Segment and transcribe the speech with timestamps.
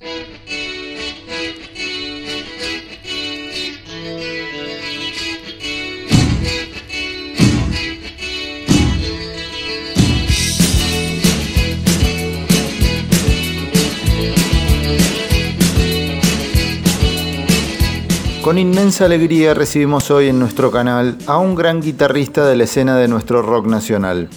[0.00, 0.08] Con
[18.58, 23.06] inmensa alegría recibimos hoy en nuestro canal a un gran guitarrista de la escena de
[23.06, 24.30] nuestro rock nacional.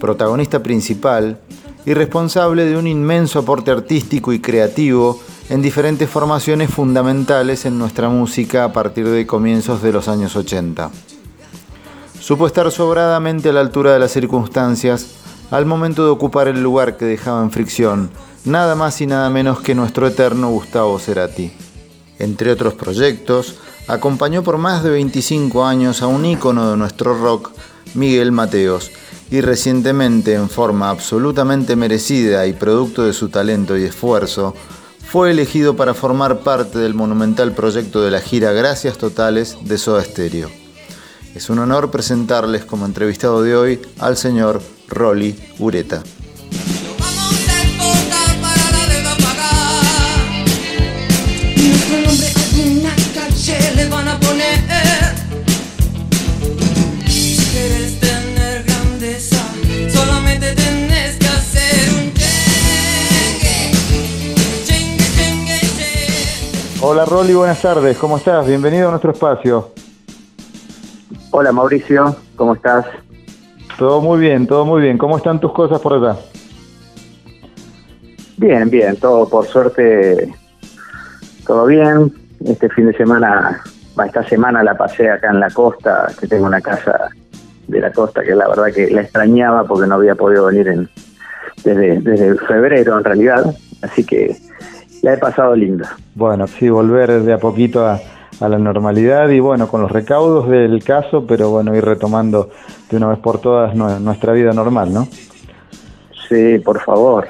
[0.00, 1.40] Protagonista principal
[1.86, 8.08] y responsable de un inmenso aporte artístico y creativo en diferentes formaciones fundamentales en nuestra
[8.08, 10.90] música a partir de comienzos de los años 80.
[12.20, 15.06] Supo estar sobradamente a la altura de las circunstancias
[15.50, 18.10] al momento de ocupar el lugar que dejaba en fricción
[18.44, 21.52] nada más y nada menos que nuestro eterno Gustavo Cerati.
[22.18, 23.56] Entre otros proyectos,
[23.88, 27.50] acompañó por más de 25 años a un ícono de nuestro rock,
[27.94, 28.90] Miguel Mateos,
[29.30, 34.54] y recientemente, en forma absolutamente merecida y producto de su talento y esfuerzo,
[35.06, 40.04] fue elegido para formar parte del monumental proyecto de la gira Gracias Totales de Soda
[40.04, 40.50] Stereo.
[41.34, 46.02] Es un honor presentarles como entrevistado de hoy al señor Rolly Ureta.
[66.82, 68.46] Hola Rolly, buenas tardes, ¿cómo estás?
[68.46, 69.68] Bienvenido a nuestro espacio.
[71.30, 72.86] Hola Mauricio, ¿cómo estás?
[73.78, 74.96] Todo muy bien, todo muy bien.
[74.96, 76.16] ¿Cómo están tus cosas por allá?
[78.38, 80.32] Bien, bien, todo por suerte,
[81.46, 82.14] todo bien.
[82.46, 83.62] Este fin de semana,
[84.06, 87.10] esta semana la pasé acá en la costa, que tengo una casa
[87.68, 90.88] de la costa que la verdad que la extrañaba porque no había podido venir en,
[91.62, 93.54] desde, desde febrero en realidad.
[93.82, 94.34] Así que
[95.02, 95.96] la he pasado linda.
[96.14, 98.00] Bueno, sí, volver de a poquito a,
[98.40, 102.48] la normalidad y bueno, con los recaudos del caso, pero bueno, ir retomando
[102.90, 105.06] de una vez por todas nuestra vida normal, ¿no?
[106.26, 107.28] Sí, por favor,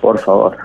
[0.00, 0.56] por favor.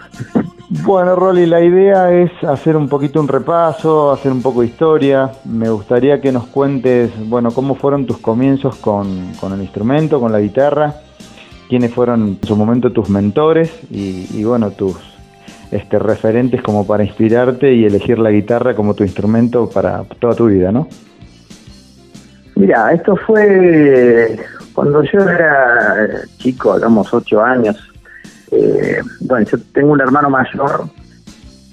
[0.70, 5.32] Bueno, Rolly, la idea es hacer un poquito un repaso, hacer un poco de historia.
[5.46, 10.32] Me gustaría que nos cuentes, bueno, cómo fueron tus comienzos con, con el instrumento, con
[10.32, 10.96] la guitarra,
[11.70, 14.98] quiénes fueron en su momento tus mentores y, y bueno, tus,
[15.72, 20.48] este, referentes como para inspirarte y elegir la guitarra como tu instrumento para toda tu
[20.48, 20.88] vida, ¿no?
[22.56, 24.40] Mira, esto fue
[24.74, 27.76] cuando yo era chico, digamos, ocho años.
[28.52, 30.86] Eh, bueno, yo tengo un hermano mayor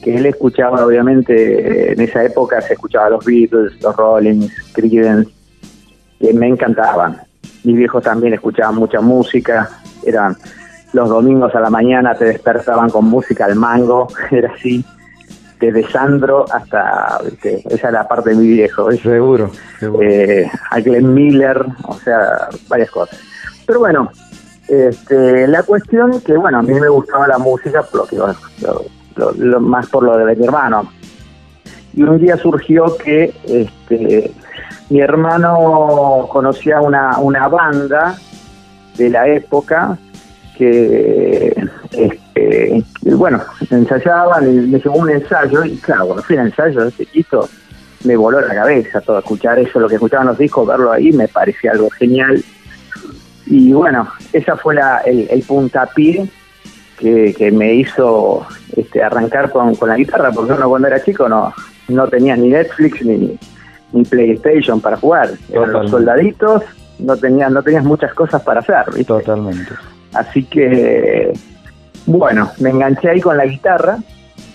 [0.03, 5.33] que él escuchaba, obviamente, en esa época se escuchaba los Beatles, los Rollins, Creedence,
[6.21, 7.19] que me encantaban.
[7.63, 9.71] Mis viejos también escuchaban mucha música,
[10.05, 10.37] eran
[10.95, 14.85] los domingos a la mañana te despertaban con música al mango, era así,
[15.61, 18.91] desde Sandro hasta, esa es la parte de mi viejo.
[18.93, 20.03] Seguro, seguro.
[20.03, 23.19] Eh, a Glenn Miller, o sea, varias cosas.
[23.67, 24.11] Pero bueno,
[24.69, 28.07] este, la cuestión que, bueno, a mí me gustaba la música, por
[29.37, 30.91] lo, más por lo de mi hermano.
[31.95, 34.33] Y un día surgió que este,
[34.91, 38.17] mi hermano conocía una, una banda
[38.97, 39.99] de la época
[40.57, 41.55] que
[41.93, 47.07] este, bueno, ensayaban, me llevó un ensayo y claro, cuando fui al ensayo de este
[47.07, 47.49] chico
[48.05, 51.29] me voló la cabeza todo escuchar eso, lo que escuchaban los discos, verlo ahí me
[51.29, 52.43] parecía algo genial.
[53.47, 56.29] Y bueno, esa fue la, el, el puntapié
[56.99, 61.29] que, que, me hizo este, arrancar con, con, la guitarra, porque uno cuando era chico
[61.29, 61.53] no,
[61.89, 63.39] no tenía ni Netflix ni,
[63.93, 66.63] ni PlayStation para jugar, eran los soldaditos,
[66.99, 69.05] no tenías, no tenías muchas cosas para hacer.
[69.05, 69.73] Totalmente.
[70.15, 71.33] Así que,
[72.07, 73.99] bueno, me enganché ahí con la guitarra,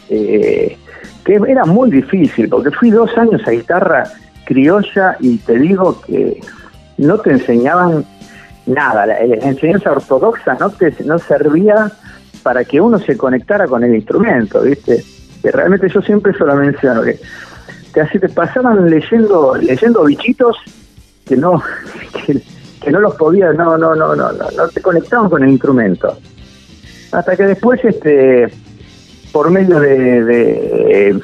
[0.09, 0.77] eh,
[1.23, 4.03] que era muy difícil, porque fui dos años a guitarra
[4.45, 6.39] criolla y te digo que
[6.97, 8.05] no te enseñaban
[8.65, 11.91] nada, la, enseñanza ortodoxa no te no servía
[12.43, 15.03] para que uno se conectara con el instrumento, ¿viste?
[15.41, 17.19] Que realmente yo siempre eso lo menciono, que
[17.93, 20.57] te, así te pasaban leyendo leyendo bichitos
[21.25, 21.61] que no
[22.25, 22.41] que,
[22.81, 26.17] que no los podía, no, no, no, no, no, no te conectaban con el instrumento.
[27.11, 28.47] Hasta que después, este,
[29.31, 31.19] por medio de,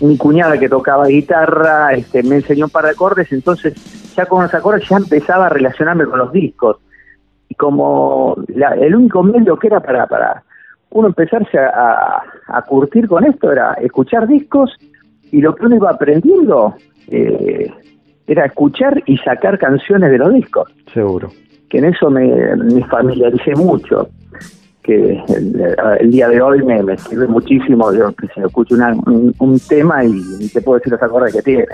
[0.00, 3.74] mi cuñada que tocaba guitarra, este, me enseñó un par de acordes, entonces
[4.14, 6.76] ya con los acordes ya empezaba a relacionarme con los discos.
[7.48, 10.42] Y como el único medio que era para, para
[10.90, 14.76] uno empezarse a, a, curtir con esto era escuchar discos
[15.30, 16.74] y lo que uno iba aprendiendo
[17.08, 17.72] eh,
[18.28, 20.70] era escuchar y sacar canciones de los discos.
[20.92, 21.30] Seguro.
[21.70, 22.30] Que en eso me,
[22.88, 24.10] familiaricé mucho.
[24.82, 25.18] que
[26.00, 27.92] el, día de hoy me, sirve muchísimo.
[27.92, 31.66] Yo que se escucho un, tema y, te puedo decir los acordes que tiene.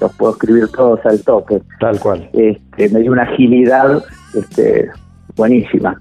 [0.00, 1.60] Los puedo escribir todos al toque.
[1.78, 2.28] Tal cual.
[2.32, 4.02] Este, me dio una agilidad
[4.34, 4.90] este,
[5.36, 6.00] buenísima.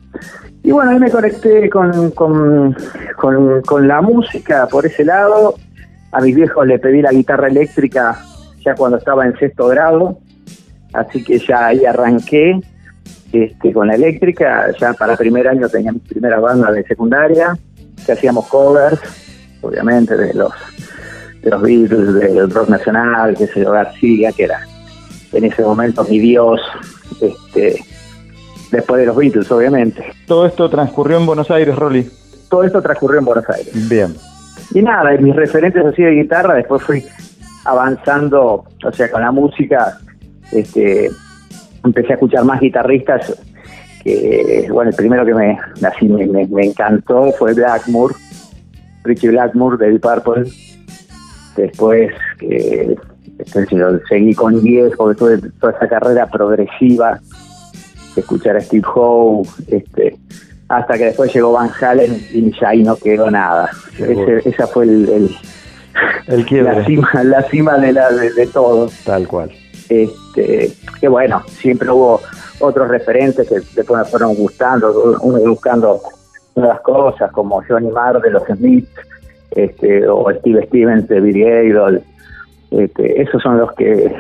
[0.64, 2.76] Y bueno, ahí me conecté con, con,
[3.18, 5.56] con, la música por ese lado.
[6.14, 8.18] A mis viejos le pedí la guitarra eléctrica
[8.64, 10.20] ya cuando estaba en sexto grado,
[10.94, 12.60] así que ya ahí arranqué
[13.32, 14.72] este, con la eléctrica.
[14.80, 17.58] Ya para primer año tenía mi primera banda de secundaria,
[18.06, 19.00] que hacíamos covers,
[19.62, 20.52] obviamente, de los
[21.42, 24.60] de los Beatles, del rock nacional, que se yo, García, que era
[25.34, 26.62] en ese momento mi dios,
[27.20, 27.84] este,
[28.72, 30.04] después de los Beatles, obviamente.
[30.28, 32.10] Todo esto transcurrió en Buenos Aires, Rolly.
[32.50, 33.90] Todo esto transcurrió en Buenos Aires.
[33.90, 34.14] Bien.
[34.74, 37.04] Y nada, mis referentes así de guitarra, después fui
[37.66, 40.00] avanzando, o sea, con la música,
[40.52, 41.10] este,
[41.84, 43.34] empecé a escuchar más guitarristas
[44.04, 48.16] que, bueno, el primero que me, así me, me, encantó fue Blackmore,
[49.04, 50.52] Richie Blackmore de Deep Purple.
[51.56, 52.96] Después que
[54.10, 57.20] seguí con 10 porque tuve toda esa carrera progresiva
[58.16, 60.18] escuchar a Steve Howe, este,
[60.68, 63.70] hasta que después llegó Van Halen y ya ahí no quedó nada.
[64.46, 65.36] esa fue el, el,
[66.28, 68.90] la cima, la cima de, la, de, todo.
[69.06, 69.52] Tal cual.
[69.90, 72.22] Este, que bueno, siempre hubo
[72.60, 76.00] otros referentes que después me fueron gustando, uno buscando
[76.56, 78.90] nuevas cosas como Johnny Marr de los Smiths,
[79.52, 82.02] este, o Steve Stevens de Billy Idol.
[82.72, 84.16] Este, esos son los que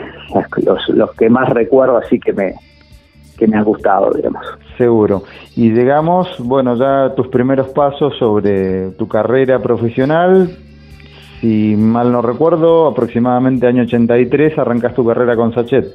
[0.65, 2.53] los, los que más recuerdo así que me,
[3.37, 4.45] que me ha gustado, digamos.
[4.77, 5.23] Seguro.
[5.55, 10.49] Y digamos, bueno, ya tus primeros pasos sobre tu carrera profesional,
[11.41, 15.93] si mal no recuerdo, aproximadamente año 83 arrancas tu carrera con Sachet.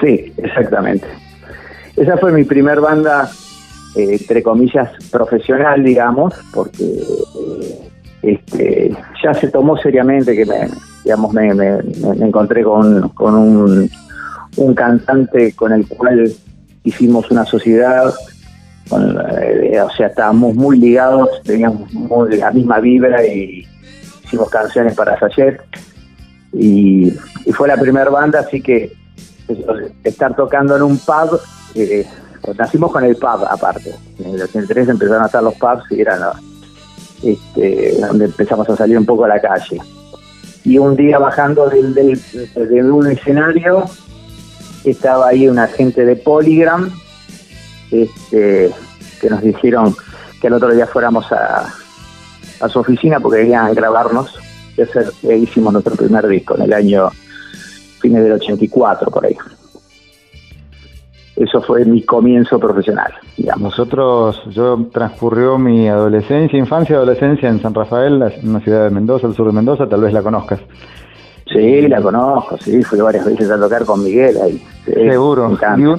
[0.00, 1.06] Sí, exactamente.
[1.96, 3.28] Esa fue mi primer banda,
[3.96, 7.90] eh, entre comillas, profesional, digamos, porque eh,
[8.22, 10.68] este, ya se tomó seriamente que me,
[11.04, 11.80] digamos, me, me,
[12.26, 13.90] encontré con, con un
[14.56, 16.32] un cantante con el cual
[16.84, 18.12] hicimos una sociedad,
[18.92, 21.90] eh, o sea, estábamos muy ligados, teníamos
[22.30, 23.66] la misma vibra y
[24.26, 25.60] hicimos canciones para Sachet.
[26.52, 27.10] Y,
[27.52, 28.92] fue la primera banda, así que
[30.02, 31.40] estar tocando en un pub,
[31.74, 32.04] eh,
[32.42, 33.94] pues nacimos con el pub aparte.
[34.18, 36.20] En el 83 empezaron a estar los pubs y eran
[37.22, 39.80] este, donde empezamos a salir un poco a la calle.
[40.64, 43.84] Y un día bajando del, de un escenario,
[44.84, 46.90] estaba ahí un agente de Polygram
[47.90, 48.72] este,
[49.20, 49.94] que nos dijeron
[50.40, 51.72] que el otro día fuéramos a,
[52.60, 54.38] a su oficina porque querían grabarnos
[54.76, 57.08] y ahí hicimos nuestro primer disco en el año
[58.00, 59.36] fines del 84 por ahí.
[61.36, 63.12] Eso fue mi comienzo profesional.
[63.58, 69.34] Nosotros, yo transcurrió mi adolescencia, infancia, adolescencia en San Rafael, una ciudad de Mendoza, al
[69.34, 70.60] sur de Mendoza, tal vez la conozcas.
[71.52, 74.60] Sí, la conozco, sí, fui varias veces a tocar con Miguel ahí.
[74.84, 75.56] Seguro.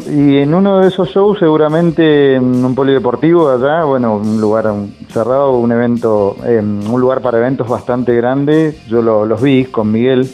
[0.09, 4.73] Y, en uno de esos shows, seguramente en un polideportivo allá, bueno, un lugar
[5.09, 10.29] cerrado, un evento, eh, un lugar para eventos bastante grande, yo los vi con Miguel.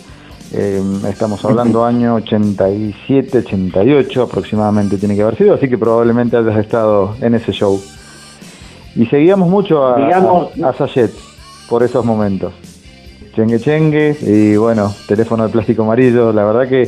[0.52, 6.58] Eh, estamos hablando año 87, 88 aproximadamente tiene que haber sido, así que probablemente hayas
[6.58, 7.80] estado en ese show.
[8.96, 11.12] Y seguíamos mucho a, a, a Sayet
[11.70, 12.52] por esos momentos.
[13.36, 16.32] Chengue Chengue y bueno, teléfono de plástico amarillo.
[16.32, 16.84] La verdad que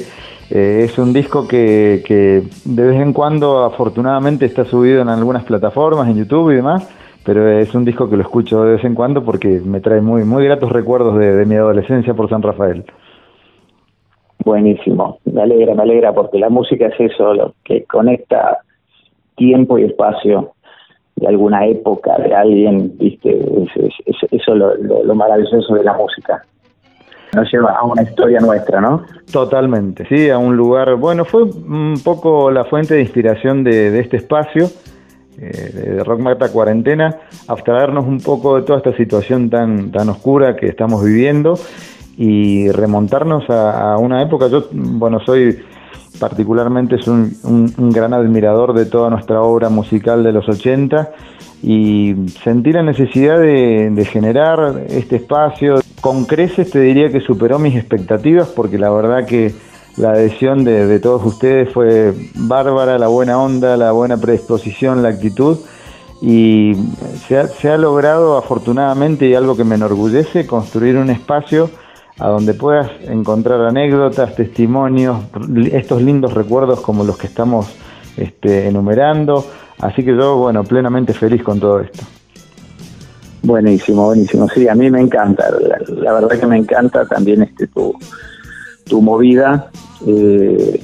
[0.51, 5.43] eh, es un disco que, que, de vez en cuando afortunadamente está subido en algunas
[5.43, 6.87] plataformas, en YouTube y demás,
[7.25, 10.23] pero es un disco que lo escucho de vez en cuando porque me trae muy,
[10.23, 12.85] muy gratos recuerdos de, mi adolescencia por San Rafael.
[14.43, 18.59] Buenísimo, me alegra, me alegra porque la música es eso, lo que conecta
[19.35, 20.53] tiempo y espacio
[21.15, 23.39] de alguna época, de alguien, ¿viste?
[23.75, 26.43] eso es lo, lo, maravilloso de la música.
[27.33, 29.03] Nos lleva a una historia nuestra, ¿no?
[29.31, 33.99] Totalmente, sí, a un lugar, bueno, fue un poco la fuente de inspiración de, de
[33.99, 34.67] este espacio,
[35.37, 37.17] eh, de Rock Mata Cuarentena,
[37.47, 41.55] abstraernos un poco de toda esta situación tan, tan oscura que estamos viviendo
[42.17, 45.59] y remontarnos a una época, yo, bueno, soy
[46.19, 47.35] particularmente es un,
[47.91, 51.11] gran admirador de toda nuestra obra musical de los 80
[51.63, 55.75] y sentí la necesidad de, generar este espacio.
[56.01, 59.53] Con creces te diría que superó mis expectativas porque la verdad que
[59.97, 65.57] la adhesión de, todos ustedes fue bárbara, la buena onda, la buena predisposición, la actitud
[66.21, 66.73] y
[67.27, 71.69] se ha, se ha logrado afortunadamente y algo que me enorgullece construir un espacio
[72.19, 75.17] a donde puedas encontrar anécdotas, testimonios,
[75.71, 77.67] estos lindos recuerdos como los que estamos
[78.17, 79.45] este, enumerando,
[79.79, 82.03] Así que yo, bueno, plenamente feliz con todo esto.
[83.43, 84.47] Buenísimo, buenísimo.
[84.49, 85.45] Sí, a mí me encanta.
[85.89, 87.93] La, verdad que me encanta también este tu,
[88.85, 89.69] tu movida.
[90.07, 90.81] Eh,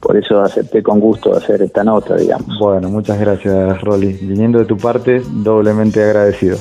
[0.00, 2.56] por eso acepté con gusto hacer esta nota, digamos.
[2.60, 4.12] Bueno, muchas gracias, Rolly.
[4.12, 6.58] Viniendo de tu parte, doblemente agradecido.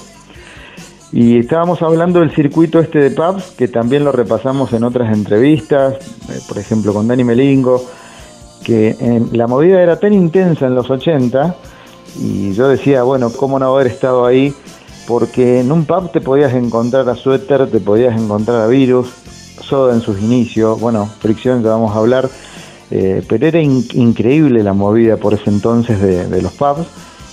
[1.12, 5.96] Y estábamos hablando del circuito este de pubs, que también lo repasamos en otras entrevistas,
[6.30, 7.82] eh, por ejemplo con Dani Melingo,
[8.64, 11.56] que la movida era tan intensa en los 80,
[12.20, 14.54] y yo decía, bueno, ¿cómo no haber estado ahí?
[15.08, 19.08] Porque en un pub te podías encontrar a Suéter, te podías encontrar a Virus,
[19.62, 22.30] Soda en sus inicios, bueno, Fricción ya vamos a hablar,
[22.92, 26.88] eh, pero era increíble la movida por ese entonces de los pubs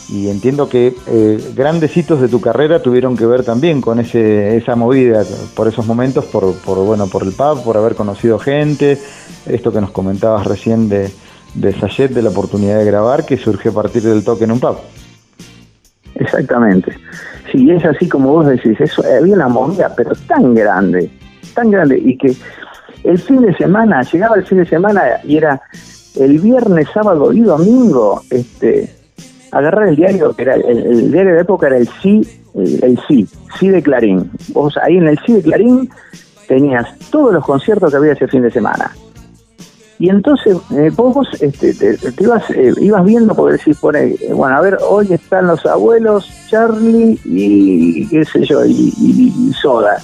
[0.09, 4.57] y entiendo que eh, grandes hitos de tu carrera tuvieron que ver también con ese,
[4.57, 8.99] esa movida por esos momentos, por, por, bueno, por el pub, por haber conocido gente,
[9.47, 11.11] esto que nos comentabas recién de,
[11.55, 14.61] de Sayet, de la oportunidad de grabar, que surge a partir del toque en un
[14.61, 14.77] pub.
[16.17, 16.95] Exactamente.
[17.51, 21.11] Sí, es así como vos decís, eso había una movida, pero tan grande,
[21.55, 22.35] tan grande, y que
[23.05, 25.61] el fin de semana, llegaba el fin de semana y era
[26.17, 29.04] el viernes, sábado y domingo, este
[29.55, 32.23] agarrar el diario, que era el, diario de época era el sí,
[32.55, 33.27] el, sí,
[33.59, 34.31] sí de Clarín.
[34.53, 35.89] Vos ahí en el sí de Clarín
[36.49, 38.91] tenías todos los conciertos que había ese fin de semana.
[39.99, 44.61] Y entonces eh, vos este, te, ibas, eh, ibas viendo, porque decís, eh, bueno, a
[44.61, 49.97] ver, hoy están los abuelos, Charlie y qué sé yo, y, Soda.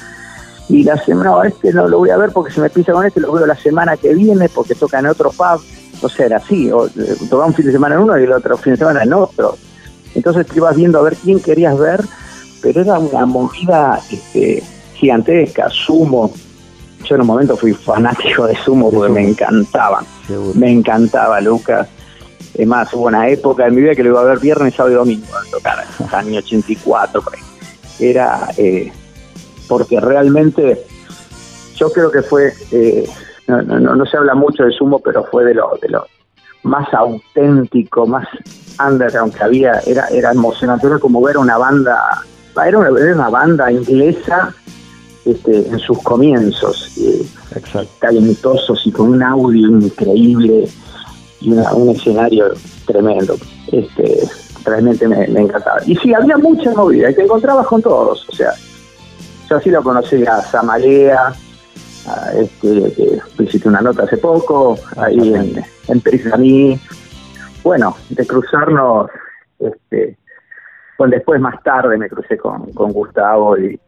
[0.69, 3.21] Y la semana, este no lo voy a ver porque se me pisa con este,
[3.21, 5.61] lo veo la semana que viene porque toca en otro pub
[6.02, 8.33] o sea, era así, o, eh, tomaba un fin de semana en uno y el
[8.33, 9.57] otro fin de semana en otro.
[10.14, 12.00] Entonces te ibas viendo a ver quién querías ver,
[12.62, 14.62] pero era una movida este,
[14.95, 16.33] gigantesca, sumo.
[17.04, 20.04] Yo en un momento fui fanático de sumo porque me encantaban.
[20.54, 21.88] Me encantaba, Lucas.
[22.54, 24.95] Es más, hubo una época en mi vida que lo iba a ver viernes, sábado
[24.95, 27.40] y domingo a tocar, año 84, por ahí.
[28.00, 28.92] Era eh,
[29.69, 30.85] porque realmente
[31.76, 33.09] yo creo que fue eh,
[33.50, 36.07] no, no, se habla mucho de Sumo, pero fue de lo, de lo
[36.62, 38.26] más auténtico, más
[38.85, 42.23] underground que había, era, era emocionante, era como ver una banda,
[42.66, 44.54] era una, banda inglesa
[45.25, 47.26] este, en sus comienzos, eh,
[47.99, 50.69] talentosos y con un audio increíble
[51.40, 52.52] y un escenario
[52.87, 53.37] tremendo.
[53.73, 54.19] Este,
[54.64, 55.80] realmente me, encantaba.
[55.87, 58.52] Y sí, había mucha movida y te encontrabas con todos, o sea,
[59.49, 61.35] yo así lo conocí a Samalea,
[62.35, 62.92] este,
[63.37, 66.80] que hiciste una nota hace poco, ahí en, en
[67.62, 69.11] Bueno, de cruzarnos,
[69.59, 70.16] este,
[70.99, 73.78] bueno, después más tarde me crucé con, con Gustavo y,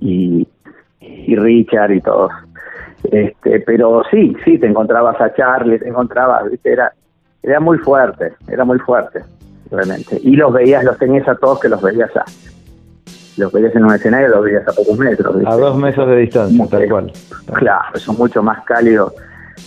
[0.00, 0.46] y,
[1.36, 2.32] Richard y todos.
[3.04, 6.72] Este, pero sí, sí, te encontrabas a Charlie, te encontrabas, ¿viste?
[6.72, 6.92] Era,
[7.42, 9.22] era muy fuerte, era muy fuerte,
[9.70, 10.20] realmente.
[10.22, 12.24] Y los veías, los tenías a todos que los veías a
[13.36, 15.36] los veías en un escenario, los veías a pocos metros.
[15.46, 17.12] A dos metros de distancia, tal cual.
[17.54, 19.12] Claro, son mucho más cálidos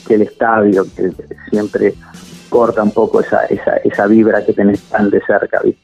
[0.08, 1.12] que el estadio, que
[1.50, 1.94] siempre
[2.50, 5.82] corta un poco esa, esa, esa vibra que tenés tan de cerca, ¿viste?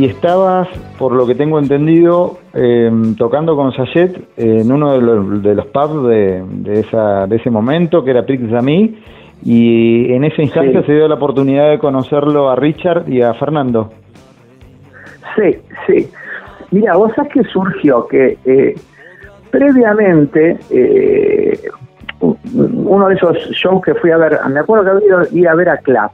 [0.00, 0.66] Y estabas,
[0.98, 5.66] por lo que tengo entendido, em, tocando con Sayet en uno de los, de los
[5.66, 8.98] pubs de, de, esa, de ese momento, que era Prix Mí,
[9.44, 13.90] y en esa instancia se dio la oportunidad de conocerlo a Richard y a Fernando.
[15.36, 16.08] Sí, sí.
[16.70, 18.74] Mira, vos sabés que surgió que eh,
[19.50, 21.60] previamente eh,
[22.22, 25.54] uno de esos shows que fui a ver, me acuerdo que había ido, ir a
[25.54, 26.12] ver a Clap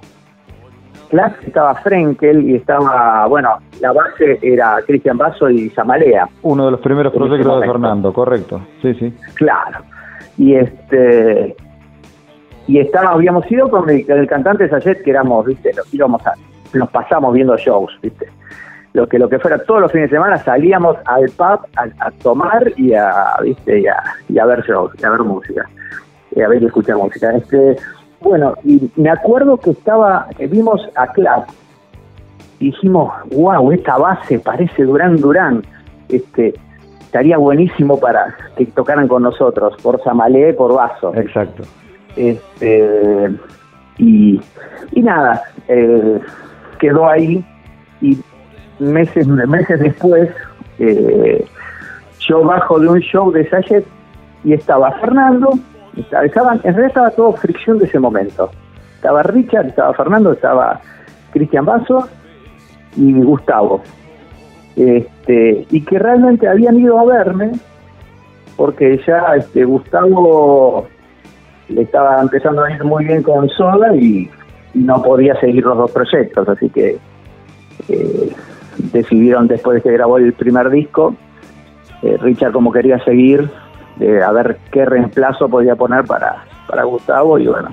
[1.47, 6.29] Estaba Frenkel y estaba, bueno, la base era Cristian Basso y Zamalea.
[6.43, 8.61] Uno de los primeros proyectos de Fernando, correcto.
[8.83, 9.13] Sí, sí.
[9.35, 9.81] Claro.
[10.39, 11.57] Y este
[12.69, 16.35] y estaba, habíamos ido con el, cantante Sayet, que éramos, viste, lo, íbamos a,
[16.73, 18.27] nos pasamos viendo shows, viste.
[18.93, 22.73] Lo que lo que fuera todos los fines de semana salíamos al pub a, tomar
[22.77, 25.69] y a, viste, y a, y a ver shows, y a ver música,
[26.35, 27.31] y a ver y escuchar música.
[27.37, 27.77] Este
[28.27, 31.49] bueno, y me acuerdo que estaba, vimos a Clap
[32.59, 35.63] y dijimos, wow, esta base parece Durán Durán,
[36.09, 36.55] este,
[37.01, 41.15] estaría buenísimo para que tocaran con nosotros, por Samalé, por Vaso.
[41.15, 41.63] Exacto.
[42.17, 43.31] Este,
[43.99, 44.41] y,
[44.93, 46.19] y nada, eh,
[46.81, 47.45] quedó ahí
[48.01, 48.19] y
[48.81, 50.31] meses, meses después,
[50.81, 51.47] eh,
[52.19, 53.85] yo bajo de un show de Sayet
[54.43, 55.53] y estaba Fernando,
[55.97, 58.51] estaba, en realidad estaba todo fricción de ese momento.
[58.97, 60.81] Estaba Richard, estaba Fernando, estaba
[61.33, 62.09] Cristian Basso
[62.97, 63.83] y Gustavo.
[64.77, 67.53] Este, y que realmente habían ido a verme
[68.57, 70.87] porque ya este, Gustavo
[71.69, 74.31] le estaba empezando a ir muy bien con Soda y,
[74.75, 76.99] no podía seguir los dos proyectos, así que
[77.89, 78.33] eh,
[78.93, 81.15] decidieron después de que grabó el primer disco,
[82.03, 83.51] eh, Richard como quería seguir,
[83.97, 87.71] de a ver qué reemplazo podía poner para, para Gustavo y bueno.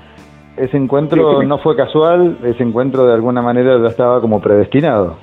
[0.55, 5.15] Ese encuentro no fue casual, ese encuentro de alguna manera ya estaba como predestinado.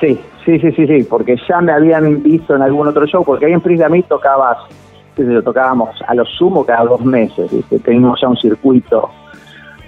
[0.00, 3.46] Sí, sí, sí, sí, sí, porque ya me habían visto en algún otro show, porque
[3.46, 4.58] ahí en Pris de mí tocabas,
[5.16, 7.78] lo tocábamos a lo sumo cada dos meses, ¿viste?
[7.78, 9.08] teníamos ya un circuito,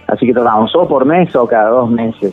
[0.06, 2.32] así que tocábamos o por mes o cada dos meses.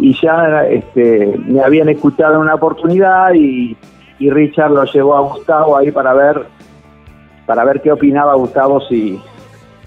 [0.00, 3.76] Y ya este, me habían escuchado en una oportunidad y,
[4.18, 6.55] y Richard lo llevó a Gustavo ahí para ver
[7.46, 9.20] para ver qué opinaba Gustavo si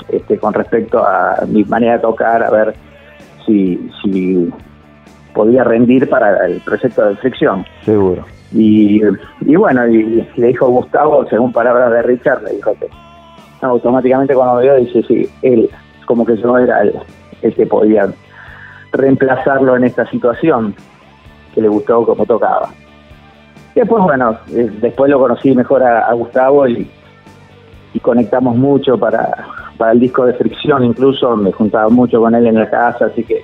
[0.10, 2.74] este, con respecto a mi manera de tocar, a ver
[3.46, 4.50] si, si
[5.34, 7.66] podía rendir para el proyecto de fricción.
[7.84, 8.26] Seguro.
[8.52, 9.02] Y,
[9.42, 12.90] y bueno, y le dijo Gustavo, según palabras de Richard, le dijo que
[13.62, 15.70] automáticamente cuando me vio dice, sí, él,
[16.06, 18.10] como que yo era el, que podía
[18.92, 20.74] reemplazarlo en esta situación,
[21.54, 22.70] que le gustó como tocaba.
[23.76, 26.90] Después, bueno, eh, después lo conocí mejor a, Gustavo y,
[27.94, 29.30] y, conectamos mucho para,
[29.78, 33.24] para el disco de fricción, incluso me juntaba mucho con él en la casa, así
[33.24, 33.44] que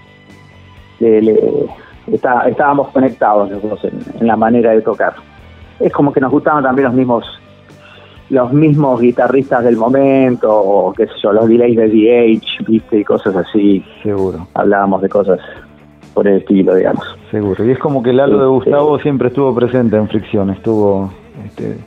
[1.00, 1.68] le,
[2.08, 3.50] estábamos conectados
[3.84, 5.14] en, la manera de tocar.
[5.80, 7.26] Es como que nos gustaban también los mismos
[8.28, 13.04] los mismos guitarristas del momento, o qué sé yo, los delays de DH, viste, y
[13.04, 13.86] cosas así.
[14.02, 14.48] Seguro.
[14.56, 15.40] Hablábamos de cosas
[16.16, 17.06] por el estilo, digamos.
[17.30, 17.64] Seguro.
[17.64, 21.12] Y es como que el halo de Gustavo siempre estuvo presente en Fricción, estuvo
[21.46, 21.78] este,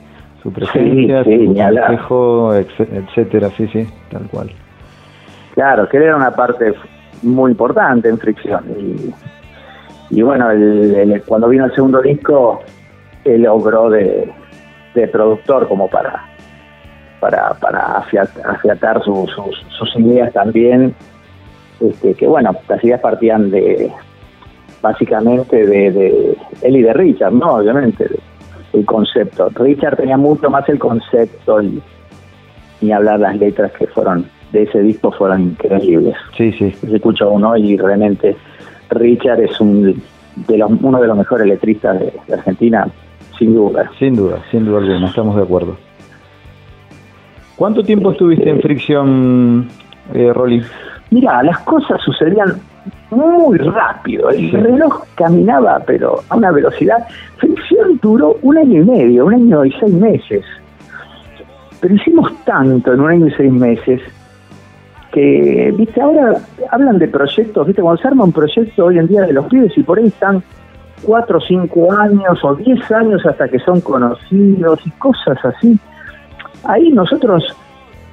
[0.41, 4.51] su presencia, su consejo, etcétera, sí, sí, tal cual.
[5.53, 6.73] Claro, que él era una parte
[7.23, 8.63] muy importante en Fricción.
[8.77, 9.13] Y
[10.11, 12.61] y bueno, el, cuando vino el segundo disco,
[13.25, 14.31] él logró de,
[15.11, 16.25] productor como para
[17.21, 20.93] para, para afiatar, sus ideas también,
[21.79, 23.91] este, que bueno, las ideas partían de
[24.81, 27.55] básicamente de, él y de Richard, ¿no?
[27.55, 28.07] Obviamente,
[28.73, 29.49] el concepto.
[29.55, 31.81] Richard tenía mucho más el concepto y,
[32.81, 36.15] y hablar las letras que fueron de ese disco fueron increíbles.
[36.35, 36.71] Sí, sí.
[36.71, 38.35] Se escucha uno y realmente
[38.89, 40.01] Richard es un
[40.47, 42.87] de los, uno de los mejores letristas de, Argentina,
[43.37, 43.91] sin duda.
[43.99, 45.77] Sin duda, sin duda alguna, estamos de acuerdo.
[47.55, 49.67] ¿Cuánto tiempo estuviste en eh, Fricción,
[50.13, 50.63] eh, Rolly?
[51.11, 52.61] Mira, las cosas sucedían
[53.11, 54.29] muy rápido.
[54.29, 57.07] El reloj caminaba, pero a una velocidad.
[57.37, 60.45] Fricción duró un año y medio, un año y seis meses.
[61.81, 64.01] Pero hicimos tanto en un año y seis meses
[65.11, 66.37] que, viste, ahora
[66.71, 69.75] hablan de proyectos, viste, cuando se arma un proyecto hoy en día de los pibes
[69.77, 70.43] y por ahí están
[71.03, 75.79] cuatro o cinco años o diez años hasta que son conocidos y cosas así.
[76.65, 77.43] Ahí nosotros,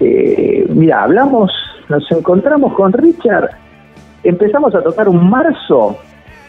[0.00, 1.50] eh, mira, hablamos,
[1.88, 3.50] nos encontramos con Richard,
[4.22, 5.98] empezamos a tocar un marzo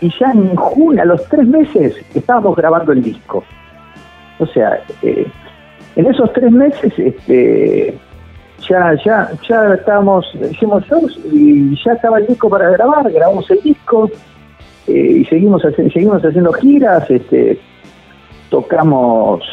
[0.02, 3.44] y ya en junio, a los tres meses, estábamos grabando el disco.
[4.40, 5.28] O sea, eh,
[5.96, 7.98] en esos tres meses, este,
[8.70, 13.62] ya, ya, ya estábamos, hicimos shows y ya estaba el disco para grabar, grabamos el
[13.62, 14.10] disco
[14.88, 17.60] eh, y seguimos, seguimos haciendo giras, este,
[18.50, 19.44] tocamos,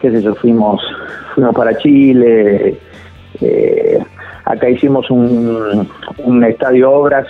[0.00, 0.80] qué sé yo, fuimos,
[1.34, 2.78] fuimos para Chile,
[3.40, 3.98] eh,
[4.44, 7.26] acá hicimos un, un estadio obras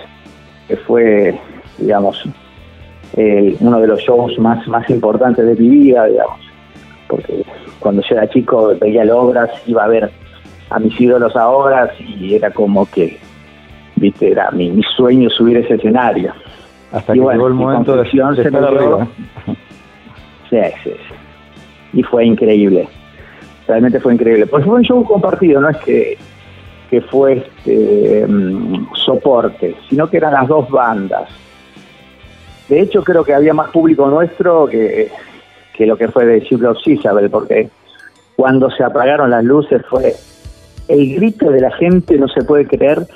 [0.68, 1.38] que fue,
[1.78, 2.24] digamos,
[3.60, 6.38] uno de los shows más, más importantes de mi vida, digamos,
[7.08, 7.44] porque
[7.80, 10.10] cuando yo era chico veía el obras, iba a ver
[10.70, 13.18] a mis ídolos ahora y era como que,
[13.96, 16.32] viste, era mi, sueño subir ese escenario.
[16.92, 19.08] Hasta que llegó el momento de, de estar arriba.
[20.48, 21.98] Sí, sí, sí.
[21.98, 22.88] Y fue increíble.
[23.66, 24.46] Realmente fue increíble.
[24.46, 26.18] Pues fue un show compartido, no es que,
[26.90, 28.26] que fue este,
[28.94, 31.28] soporte, sino que eran las dos bandas.
[32.68, 35.10] De hecho, creo que había más público nuestro que,
[35.72, 37.70] que lo que fue de of Isabel, porque
[38.34, 40.14] cuando se apagaron las luces fue
[40.88, 43.06] el grito de la gente no se puede creer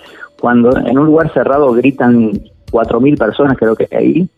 [0.41, 2.33] cuando en un lugar cerrado gritan
[2.71, 4.29] 4.000 personas, creo que ahí,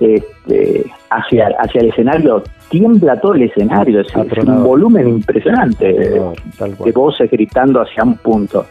[0.00, 7.30] este, hacia, hacia el escenario, tiembla todo el escenario, es, un volumen impresionante de, voces
[7.30, 8.66] gritando hacia un punto.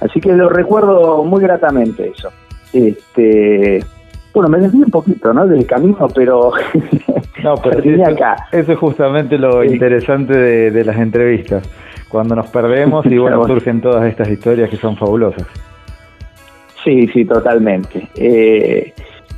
[0.00, 2.30] Así que lo recuerdo muy gratamente eso.
[2.72, 3.84] Este,
[4.32, 5.46] bueno, me desvío un poquito, ¿no?
[5.46, 6.52] Del camino, pero,
[7.42, 8.36] no, pero acá.
[8.50, 11.68] Eso es justamente lo interesante de, las entrevistas,
[12.08, 15.46] cuando nos perdemos y bueno, surgen todas estas historias que son fabulosas.
[16.82, 18.08] Sí, sí, totalmente.
[18.16, 18.92] Eh,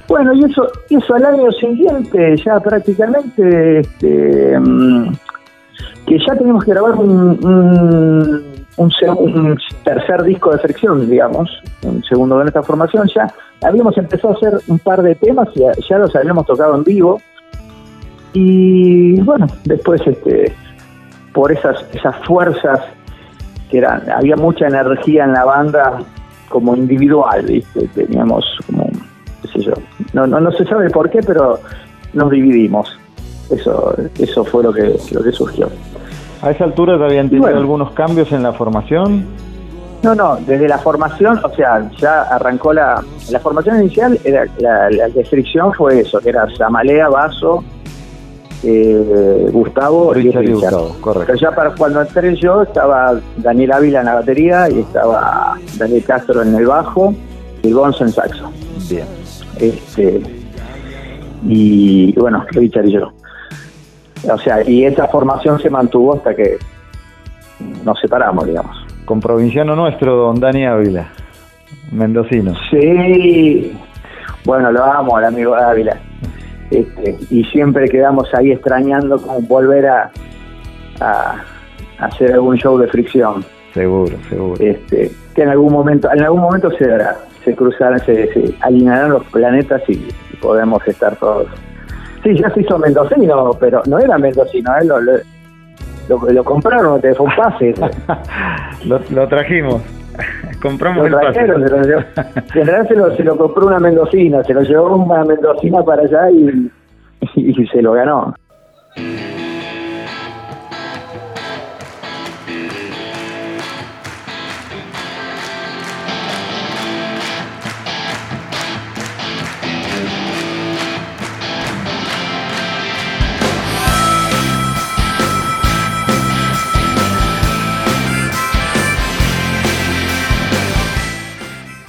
[0.08, 5.12] bueno, y eso, eso al año siguiente, ya prácticamente, este, mm,
[6.06, 11.50] que ya tenemos que grabar un un, tercer disco de fricción, digamos,
[11.82, 15.60] un segundo de nuestra formación, ya habíamos empezado a hacer un par de temas y
[15.60, 17.20] ya los habíamos tocado en vivo.
[18.32, 20.52] Y bueno, después este
[21.32, 22.80] por esas, esas fuerzas
[23.70, 25.98] que eran, había mucha energía en la banda
[26.48, 27.88] como individual, ¿viste?
[27.88, 28.88] teníamos como,
[29.46, 29.72] qué sé yo,
[30.12, 31.58] no, no, no se sabe por qué, pero
[32.12, 32.98] nos dividimos.
[33.50, 35.68] Eso, eso fue lo que, lo que surgió.
[36.42, 39.24] ¿A esa altura te habían tenido algunos cambios en la formación?
[40.02, 45.08] No, no, desde la formación, o sea, ya arrancó la, la formación inicial, era, la,
[45.08, 47.64] descripción fue eso, que era Samalea, Vaso,
[48.62, 51.26] eh, Gustavo y Gustavo, correcto.
[51.26, 56.04] Pero ya para cuando entré yo estaba Daniel Ávila en la batería y estaba Daniel
[56.04, 57.14] Castro en el bajo
[57.62, 58.50] y Gonzo en saxo.
[58.88, 59.25] Bien.
[59.60, 60.20] Este,
[61.44, 63.12] y bueno, Richard y yo.
[64.30, 66.58] O sea, y esa formación se mantuvo hasta que
[67.84, 68.76] nos separamos, digamos.
[69.04, 71.08] Con provinciano nuestro, don Dani Ávila,
[71.92, 72.54] mendocino.
[72.70, 73.76] Sí,
[74.44, 75.98] bueno, lo amo, el amigo Ávila.
[76.70, 80.10] Este, y siempre quedamos ahí extrañando como volver a,
[81.00, 81.36] a,
[81.98, 83.44] hacer algún show de fricción.
[83.72, 84.60] Seguro, seguro.
[84.60, 89.10] Este, que en algún momento, en algún momento se dará, se cruzarán, se, se alinearán
[89.10, 89.96] los planetas y
[90.42, 91.46] podemos estar todos
[92.24, 94.84] Sí, ya se hizo mendocino, pero no era mendocino, ¿eh?
[94.84, 97.72] lo, lo, lo, compraron, te fue un pase.
[98.84, 99.80] lo, trajimos.
[100.62, 101.84] Compramos lo trajeron, el pase.
[102.52, 105.24] Se lo en realidad se lo, se lo compró una mendocina, se lo llevó una
[105.24, 106.68] mendocina para allá y,
[107.36, 108.34] y se lo ganó.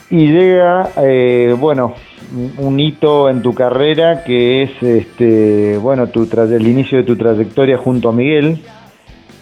[0.09, 1.93] Y llega, eh, bueno,
[2.57, 7.77] un hito en tu carrera que es, este, bueno, tu el inicio de tu trayectoria
[7.77, 8.59] junto a Miguel,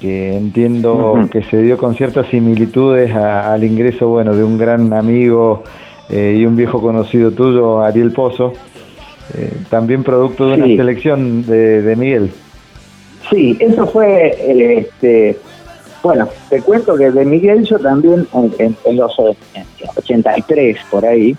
[0.02, 5.64] que entiendo que se dio con ciertas similitudes al ingreso, bueno, de un gran amigo
[6.10, 8.54] eh, y un viejo conocido tuyo, Ariel Pozo,
[9.38, 12.32] eh, también producto de una selección de, de Miguel.
[13.30, 14.36] Sí, eso fue,
[14.78, 15.38] este,
[16.06, 18.28] bueno, te cuento que de Miguel yo también,
[18.60, 19.12] en, los
[19.96, 21.36] 83 por ahí,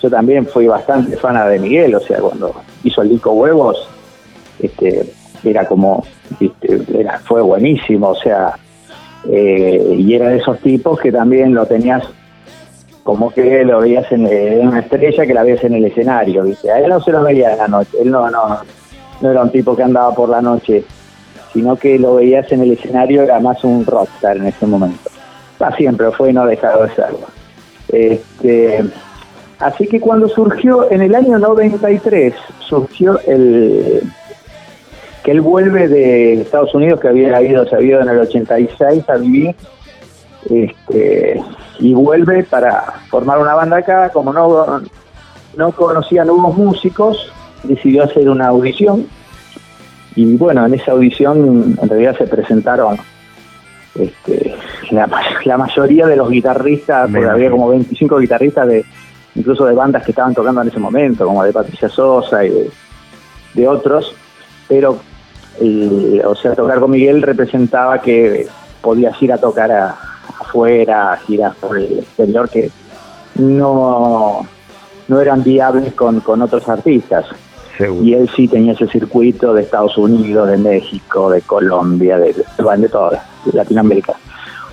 [0.00, 3.88] yo también fui bastante fana de Miguel, o sea, cuando hizo el disco Huevos,
[4.60, 5.04] este,
[5.42, 6.04] era como,
[6.94, 8.54] era, fue buenísimo, o sea,
[9.28, 12.04] eh, y era de esos tipos que también lo tenías
[13.02, 14.28] como que lo veías en,
[14.64, 16.70] una estrella que la veías en el escenario, ¿viste?
[16.70, 18.58] A él no se lo veía en la noche, él no, no,
[19.20, 20.84] no era un tipo que andaba por la noche
[21.52, 25.10] sino que lo veías en el escenario, era más un rockstar en ese momento.
[25.60, 27.26] Va siempre fue y no ha dejado de serlo.
[27.88, 28.84] Este,
[29.58, 34.02] así que cuando surgió, en el año 93, surgió el
[35.24, 39.08] que él vuelve de Estados Unidos, que había ido, se había ido en el 86
[39.08, 39.54] a vivir,
[40.48, 41.42] este,
[41.80, 44.82] y vuelve para formar una banda acá, como no,
[45.56, 47.32] no conocía nuevos músicos,
[47.64, 49.06] decidió hacer una audición
[50.14, 52.98] y bueno, en esa audición en realidad se presentaron
[53.94, 54.54] este,
[54.90, 58.84] la, mayoría de los guitarristas, porque había como 25 guitarristas de
[59.34, 62.68] incluso de bandas que estaban tocando en ese momento, como de Patricia Sosa y
[63.54, 64.14] de, otros,
[64.66, 64.98] pero
[66.24, 68.46] o sea, tocar con Miguel representaba que
[68.80, 69.70] podías ir a tocar
[70.40, 72.70] afuera, a girar por el exterior, que
[73.36, 74.46] no,
[75.08, 77.26] no eran viables con, con otros artistas.
[77.78, 82.88] Y él sí tenía ese circuito de Estados Unidos, de México, de Colombia, de, de,
[82.88, 84.14] toda Latinoamérica.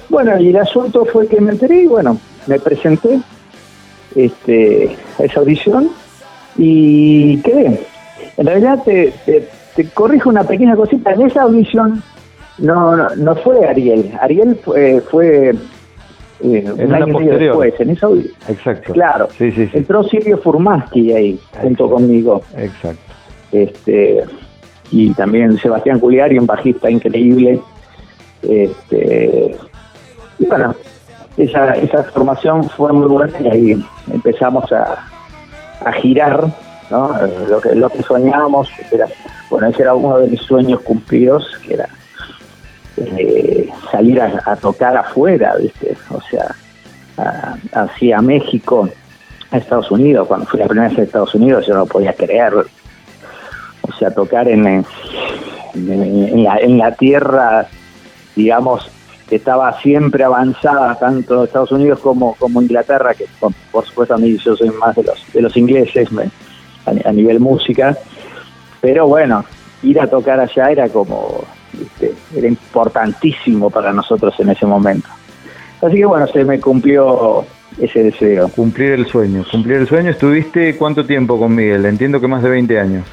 [0.09, 3.19] Bueno, y el asunto fue que me enteré y bueno, me presenté
[4.15, 5.89] este, a esa audición
[6.57, 7.85] y quedé.
[8.37, 9.13] En realidad te,
[9.93, 12.01] corrijo una pequeña cosita, en esa audición
[12.57, 15.53] no, no, fue Ariel, Ariel fue, fue
[16.41, 18.07] eh, un año después, en esa
[18.47, 18.93] Exacto.
[18.93, 19.27] Claro.
[19.37, 22.41] Sí, sí, Entró Silvio Furmaski ahí, junto conmigo.
[22.57, 23.01] Exacto.
[23.51, 24.23] Este,
[24.91, 27.59] y también Sebastián Culiari, un bajista increíble.
[28.41, 29.55] Este,
[30.39, 30.75] y bueno,
[31.37, 35.07] esa, esa formación fue muy buena y ahí empezamos a,
[35.83, 36.47] a girar
[36.89, 37.11] ¿no?
[37.49, 39.07] Lo que, lo que soñábamos era,
[39.49, 41.89] bueno, ese era uno de mis sueños cumplidos, que era
[42.97, 45.95] eh, salir a, tocar afuera, ¿viste?
[46.09, 46.55] O sea,
[47.73, 48.89] hacia México,
[49.51, 50.27] a Estados Unidos.
[50.27, 52.53] Cuando fui la primera vez a Estados Unidos, yo no podía creer.
[52.53, 54.85] O sea, tocar en,
[55.75, 57.67] en, la, en la tierra,
[58.35, 58.89] digamos,
[59.27, 64.37] que estaba siempre avanzada, tanto Estados Unidos como, como Inglaterra, que por, supuesto a mí
[64.37, 66.09] yo soy más de los, de los ingleses
[66.85, 67.97] a, nivel música,
[68.81, 69.43] pero bueno,
[69.81, 71.43] ir a tocar allá era como,
[72.35, 75.07] era importantísimo para nosotros en ese momento.
[75.81, 77.45] Así que bueno, se me cumplió
[77.79, 78.49] ese deseo.
[78.49, 80.11] Cumplir el sueño, cumplir el sueño.
[80.11, 81.85] ¿Estuviste cuánto tiempo con Miguel?
[81.85, 83.05] Entiendo que más de 20 años.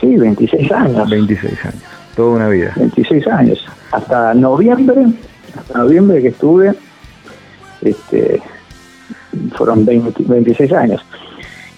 [0.00, 1.10] Sí, 26 años.
[1.10, 1.82] 26 años,
[2.14, 2.72] toda una vida.
[2.76, 3.66] 26 años.
[3.92, 5.06] Hasta noviembre,
[5.58, 6.74] hasta noviembre que estuve,
[7.82, 8.40] este,
[9.56, 11.04] fueron 26 años.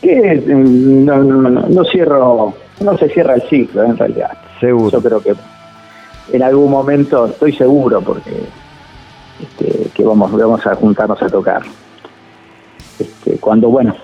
[0.03, 4.31] Que mm, no, no, no, cierro, no se cierra el ciclo en realidad.
[4.61, 4.91] Seguro.
[4.91, 5.35] Yo creo que
[6.33, 8.31] en algún momento, estoy seguro, porque
[9.41, 11.63] este, que vamos, vamos a juntarnos a tocar.
[12.99, 13.95] Este, cuando, bueno,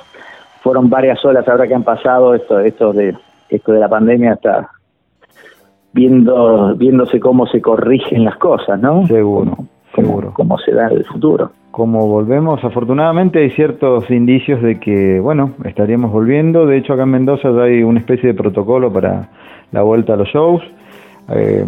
[0.62, 3.14] fueron varias olas ahora que han pasado, esto, esto de
[3.49, 4.71] esto de la pandemia está
[5.92, 9.07] viendo viéndose cómo se corrigen las cosas, ¿no?
[9.07, 9.57] Seguro,
[9.95, 10.33] seguro.
[10.35, 11.53] Cómo se da el futuro.
[11.77, 16.65] Como volvemos, afortunadamente hay ciertos indicios de que, bueno, estaríamos volviendo.
[16.65, 19.29] De hecho, acá en Mendoza ya hay una especie de protocolo para
[19.73, 20.62] la vuelta a los shows.
[21.29, 21.67] Eh,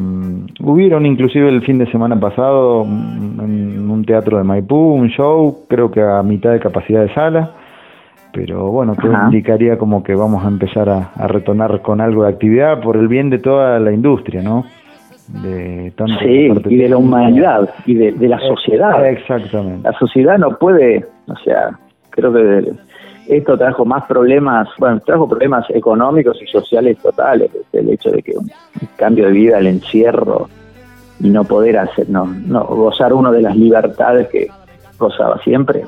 [0.63, 5.91] hubieron inclusive el fin de semana pasado en un teatro de Maipú un show, creo
[5.91, 7.51] que a mitad de capacidad de sala,
[8.33, 12.31] pero bueno, todo indicaría como que vamos a empezar a, a, retornar con algo de
[12.31, 14.65] actividad por el bien de toda la industria, ¿no?
[15.29, 19.07] De sí, y de la humanidad y de, de la sociedad.
[19.07, 19.89] Exactamente.
[19.89, 21.79] La sociedad no puede, o sea,
[22.11, 22.73] creo que
[23.29, 28.33] esto trajo más problemas, bueno, trajo problemas económicos y sociales totales, el hecho de que
[28.39, 28.51] un
[28.97, 30.49] cambio de vida, el encierro
[31.21, 34.49] y no poder hacer, no, no gozar uno de las libertades que
[34.99, 35.85] gozaba siempre.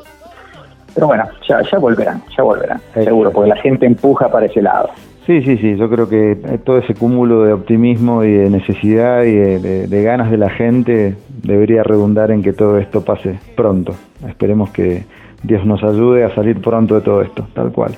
[0.95, 4.91] Pero bueno, ya, ya volverán, ya volverán, seguro, porque la gente empuja para ese lado.
[5.27, 9.33] Sí, sí, sí, yo creo que todo ese cúmulo de optimismo y de necesidad y
[9.33, 13.95] de, de ganas de la gente debería redundar en que todo esto pase pronto.
[14.27, 15.05] Esperemos que,
[15.43, 17.97] Dios nos ayude a salir pronto de todo esto, tal cual.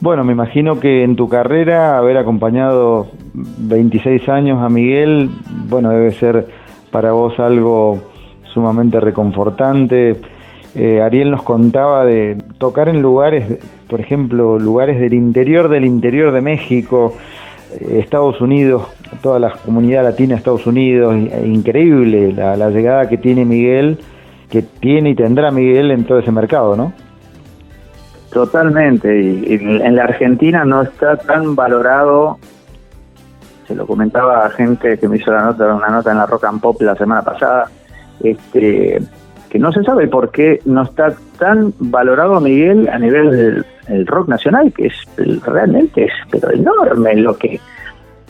[0.00, 5.30] Bueno, me imagino que en tu carrera haber acompañado 26 años a Miguel,
[5.68, 6.46] bueno, debe ser
[6.90, 7.98] para vos algo
[8.52, 10.16] sumamente reconfortante.
[10.74, 16.32] Eh, Ariel nos contaba de tocar en lugares, por ejemplo, lugares del interior del interior
[16.32, 17.14] de México,
[17.80, 18.86] eh, Estados Unidos,
[19.22, 23.98] toda la comunidad latina de Estados Unidos, increíble la, la llegada que tiene Miguel
[24.50, 26.92] que tiene y tendrá Miguel en todo ese mercado, ¿no?
[28.32, 32.38] Totalmente, y, en la Argentina no está tan valorado,
[33.66, 36.44] se lo comentaba a gente que me hizo la nota, una nota en la Rock
[36.44, 37.70] and Pop la semana pasada,
[38.22, 39.00] este
[39.48, 44.28] que no se sabe por qué no está tan valorado Miguel a nivel del rock
[44.28, 44.94] nacional, que es
[45.44, 47.60] realmente es pero enorme lo que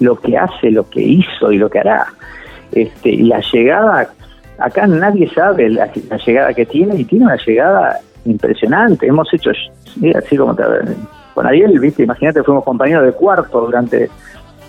[0.01, 2.07] lo que hace, lo que hizo y lo que hará.
[2.71, 4.09] Este, y la llegada
[4.59, 5.91] acá nadie sabe la,
[6.27, 9.07] llegada que tiene y tiene una llegada impresionante.
[9.07, 10.65] Hemos hecho, así como te,
[11.35, 14.11] con Ariel, viste, imagínate, fuimos compañeros de cuarto durante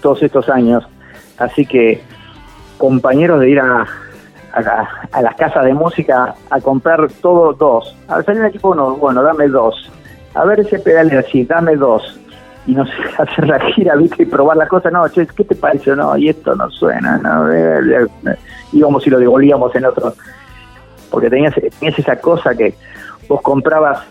[0.01, 0.87] todos estos años,
[1.37, 2.01] así que
[2.77, 3.85] compañeros de ir a,
[4.53, 7.95] a, las casas de música a comprar todo dos.
[8.07, 9.91] Al salir el equipo uno, bueno, dame dos.
[10.33, 12.19] A ver ese pedal así, dame dos
[12.65, 14.23] y no sé, hacer la gira, ¿viste?
[14.23, 15.95] Y probar la cosa, no, che, ¿qué te parece?
[15.95, 17.51] No, y esto no suena, no,
[18.71, 20.13] íbamos y lo devolvíamos en otro,
[21.09, 22.75] porque tenías, tenías esa cosa que
[23.27, 24.03] vos comprabas,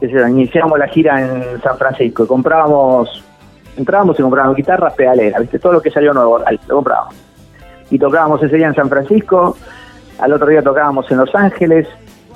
[0.00, 3.24] iniciamos la gira en San Francisco, y comprábamos,
[3.76, 5.58] entrábamos y comprábamos guitarras pedaleras, ¿viste?
[5.58, 7.23] Todo lo que salió nuevo, lo comprábamos.
[7.94, 9.56] Y tocábamos ese día en San Francisco,
[10.18, 11.86] al otro día tocábamos en Los Ángeles,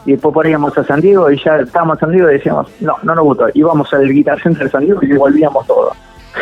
[0.07, 2.95] y después poníamos a San Diego y ya estábamos en San Diego y decíamos, no,
[3.03, 3.49] no nos gustó.
[3.55, 5.93] Íbamos al Guitar Center de San Diego y devolvíamos todo.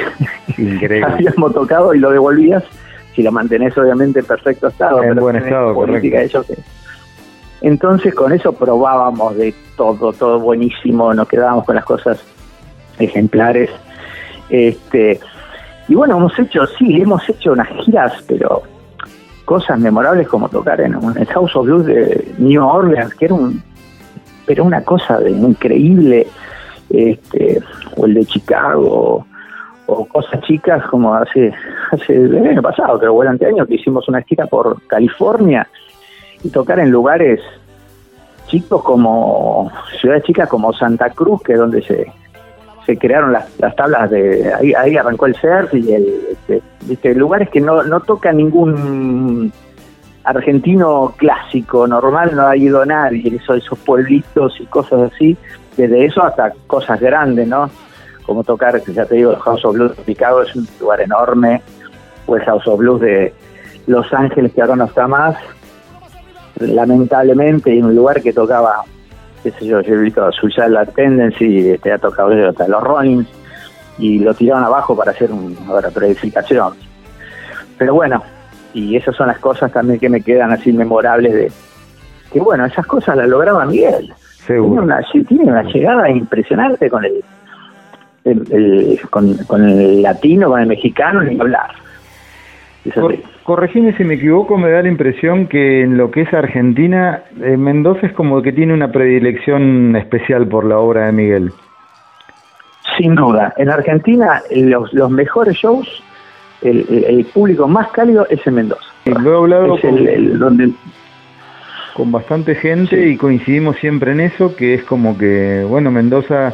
[0.58, 1.02] Increíble.
[1.02, 2.62] Habíamos tocado y lo devolvías,
[3.14, 5.02] si lo mantenés obviamente en perfecto estado.
[5.02, 6.44] En buen estado, correcto.
[7.62, 12.22] Entonces con eso probábamos de todo, todo buenísimo, nos quedábamos con las cosas
[12.98, 13.70] ejemplares.
[14.50, 15.18] Este,
[15.88, 18.75] y bueno, hemos hecho, sí, hemos hecho unas giras, pero
[19.46, 23.62] cosas memorables como tocar en un House of Blues de New Orleans, que era un
[24.44, 26.26] pero una cosa de increíble,
[26.88, 27.60] este,
[27.96, 29.26] o el de Chicago,
[29.86, 31.52] o cosas chicas como hace,
[31.90, 35.66] hace el año pasado, pero el año que hicimos una gira por California
[36.42, 37.40] y tocar en lugares
[38.46, 42.12] chicos como ciudades chicas como Santa Cruz, que es donde se,
[42.86, 47.14] se crearon las, las tablas de ahí, ahí arrancó el surf y el este, ¿viste?
[47.14, 49.52] lugares que no, no toca ningún
[50.22, 55.36] argentino clásico normal no ha ido nadie esos, esos pueblitos y cosas así
[55.76, 57.68] desde eso hasta cosas grandes no
[58.24, 61.62] como tocar ya te digo House of Blues de Chicago es un lugar enorme
[62.24, 63.32] pues House of Blues de
[63.86, 65.36] Los Ángeles que ahora no está más
[66.60, 68.84] lamentablemente en un lugar que tocaba
[69.46, 73.28] qué sé yo, yo he visto a la Tendency, este, ha tocado hasta los Rollins,
[73.96, 76.74] y lo tiraron abajo para hacer una preedificación.
[77.78, 78.24] Pero bueno,
[78.74, 81.52] y esas son las cosas también que me quedan así memorables de
[82.32, 84.12] que bueno, esas cosas las lograba Miguel.
[84.44, 87.24] Tiene una, tiene una llegada impresionante con el,
[88.24, 91.70] el, con, con, el latino, con el mexicano, ni hablar.
[93.46, 97.56] Corregime si me equivoco, me da la impresión que en lo que es Argentina, eh,
[97.56, 101.52] Mendoza es como que tiene una predilección especial por la obra de Miguel.
[102.98, 103.54] Sin duda.
[103.56, 106.02] En Argentina, los, los mejores shows,
[106.60, 108.86] el, público más cálido es en Mendoza.
[109.04, 110.70] Lo he hablado con, donde...
[111.94, 116.52] con bastante gente y coincidimos siempre en eso, que es como que, bueno, Mendoza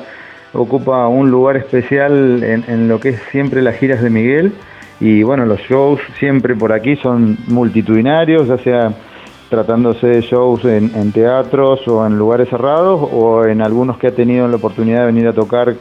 [0.52, 4.52] ocupa un lugar especial en, en lo que es siempre las giras de Miguel
[5.03, 8.93] y bueno, los shows siempre por aquí son multitudinarios, ya sea
[9.51, 14.47] tratándose de shows en, teatros o en lugares cerrados o en algunos que ha tenido
[14.47, 15.75] la oportunidad de venir a tocar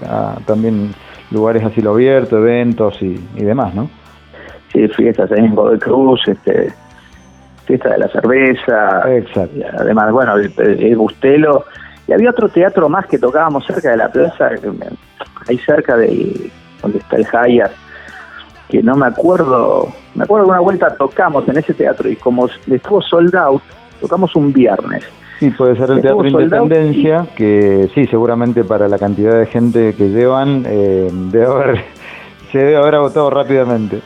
[0.47, 0.91] también
[1.29, 3.91] lugares así lo abierto, eventos y, demás, ¿no?
[4.73, 6.73] Sí, fiestas en Godoy Cruz, este,
[7.65, 9.55] fiesta de la cerveza, Exacto.
[9.77, 11.65] además, bueno, el, Bustelo,
[12.07, 14.49] y había otro teatro más que tocábamos cerca de la plaza,
[15.47, 16.49] ahí cerca de
[16.81, 17.71] donde está el Hayat,
[18.71, 22.47] que no me acuerdo, me acuerdo que una vuelta tocamos en ese teatro y como
[22.47, 23.61] estuvo sold out,
[23.99, 25.03] tocamos un viernes.
[25.39, 30.07] Sí, puede ser el Teatro Independencia, que sí, seguramente para la cantidad de gente que
[30.07, 31.83] llevan, eh, debe haber,
[32.51, 34.01] se debe haber agotado rápidamente.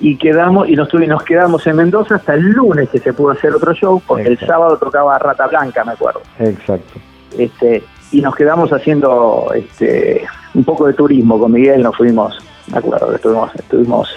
[0.00, 3.54] Y quedamos y nos, nos quedamos en Mendoza hasta el lunes que se pudo hacer
[3.54, 6.22] otro show, porque el sábado tocaba Rata Blanca, me acuerdo.
[6.40, 6.98] Exacto.
[7.38, 12.36] Este, y nos quedamos haciendo este, un poco de turismo con Miguel, nos fuimos
[12.72, 14.16] me acuerdo que estuvimos, estuvimos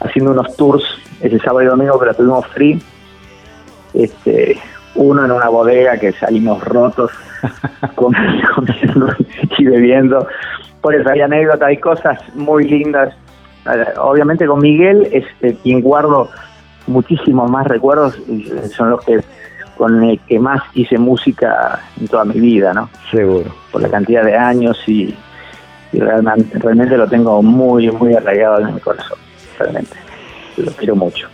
[0.00, 0.84] haciendo unos tours
[1.20, 2.82] ese sábado y domingo, pero estuvimos free.
[3.94, 4.58] Este,
[4.94, 7.10] uno en una bodega que salimos rotos
[7.94, 9.08] comiendo
[9.58, 10.26] y bebiendo.
[10.80, 13.14] Por eso hay anécdotas, hay cosas muy lindas.
[13.98, 16.30] Obviamente con Miguel es quien guardo
[16.86, 18.18] muchísimos más recuerdos,
[18.74, 19.20] son los que
[19.76, 22.90] con el que más hice música en toda mi vida, ¿no?
[23.10, 23.50] Seguro.
[23.72, 25.14] Por la cantidad de años y,
[25.92, 29.18] y realmente, realmente lo tengo muy, muy arraigado en mi corazón,
[29.58, 29.96] realmente.
[30.56, 31.28] Lo quiero mucho.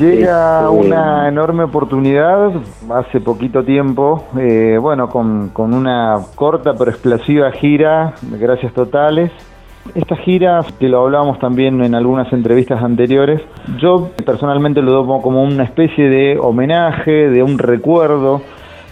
[0.00, 2.52] Llega este, una enorme oportunidad
[2.90, 9.30] hace poquito tiempo, eh, bueno, con, una corta pero explosiva gira, gracias totales.
[9.94, 13.42] Esta gira, que lo hablábamos también en algunas entrevistas anteriores,
[13.78, 18.40] yo personalmente lo tomo como una especie de homenaje, de un recuerdo,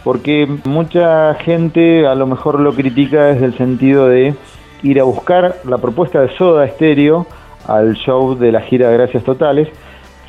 [0.04, 4.34] porque mucha gente a lo mejor lo critica desde el sentido de
[4.82, 7.26] ir a buscar la propuesta de Soda Stereo
[7.66, 9.68] al show de la gira Gracias Totales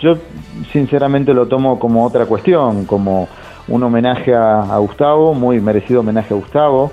[0.01, 0.17] yo
[0.71, 3.27] sinceramente lo tomo como otra cuestión, como
[3.67, 6.91] un homenaje a, Gustavo, muy merecido homenaje a Gustavo,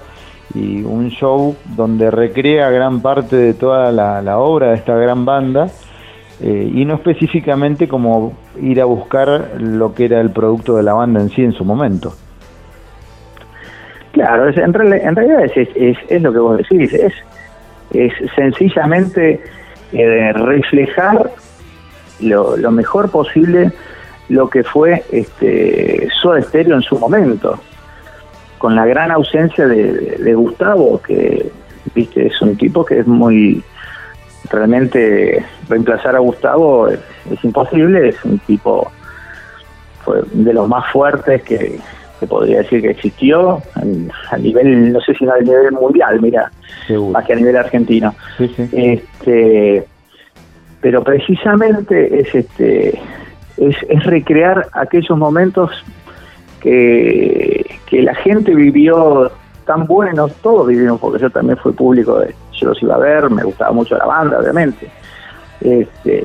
[0.55, 5.69] y un show donde recrea gran parte de toda la, obra de esta gran banda,
[6.41, 10.93] eh, y no específicamente como ir a buscar lo que era el producto de la
[10.93, 12.13] banda en sí en su momento.
[14.13, 17.13] Claro, en, realidad es, lo que vos decís, es,
[17.93, 19.41] es sencillamente
[19.93, 21.31] eh, reflejar
[22.21, 23.73] lo, lo mejor posible
[24.29, 27.59] lo que fue este Soda Stereo en su momento,
[28.59, 31.51] con la gran ausencia de, Gustavo, que
[31.95, 33.63] viste es un tipo que es muy
[34.51, 36.99] realmente reemplazar a Gustavo es,
[37.43, 38.91] imposible, es un tipo
[40.05, 41.79] fue de los más fuertes que,
[42.21, 43.61] que podría decir que existió
[44.31, 46.51] a nivel, no sé si a nivel mundial, mira,
[47.13, 48.15] más que a nivel argentino.
[48.39, 49.87] Este,
[50.87, 52.97] pero precisamente es este
[53.57, 55.73] es, recrear aquellos momentos
[56.61, 59.33] que, que la gente vivió
[59.65, 63.29] tan buenos, todos vivimos, porque yo también fui público de yo los iba a ver,
[63.31, 64.89] me gustaba mucho la banda, obviamente.
[65.61, 66.25] Este,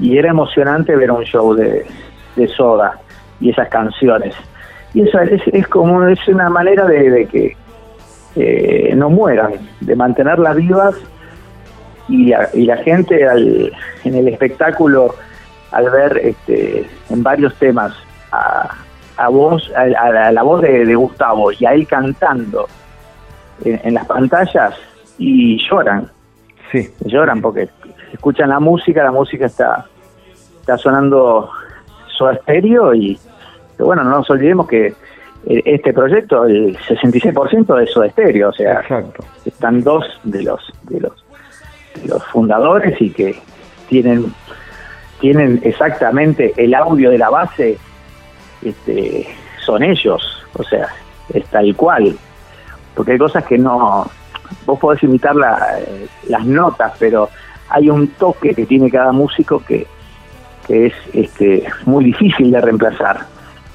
[0.00, 1.86] y era emocionante ver un show de,
[2.34, 2.98] de Soda
[3.38, 4.34] y esas canciones.
[4.94, 7.56] Y eso es, es como es una manera de, que
[8.34, 10.96] eh, no mueran, de mantenerlas vivas
[12.12, 13.72] y la, y la gente al,
[14.04, 15.14] en el espectáculo
[15.70, 17.94] al ver este, en varios temas
[18.30, 18.70] a,
[19.16, 22.68] a voz, a, la voz de, Gustavo y a él cantando
[23.64, 24.74] en, las pantallas
[25.16, 26.10] y lloran.
[26.70, 26.88] Sí.
[27.06, 27.68] Lloran porque
[28.12, 29.86] escuchan la música, la música está,
[30.60, 31.50] está sonando
[32.08, 33.18] su estéreo y
[33.78, 34.88] bueno, no nos olvidemos que
[35.46, 38.82] eh, este proyecto, el 66% de Soda Estéreo, o sea,
[39.44, 41.21] están dos de los, de los
[42.06, 43.38] los fundadores y que
[43.88, 44.32] tienen
[45.22, 47.78] tienen exactamente el audio de la base
[48.60, 49.28] este,
[49.64, 50.88] son ellos, o sea,
[51.32, 52.16] es tal cual.
[52.94, 54.10] Porque hay cosas que no,
[54.66, 57.28] vos podés imitar las notas, pero
[57.68, 59.86] hay un toque que tiene cada músico que,
[60.66, 63.20] que es este, muy difícil de reemplazar.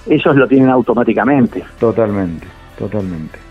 [0.05, 1.63] Ellos lo tienen automáticamente.
[1.79, 2.45] Totalmente,
[2.77, 3.46] totalmente.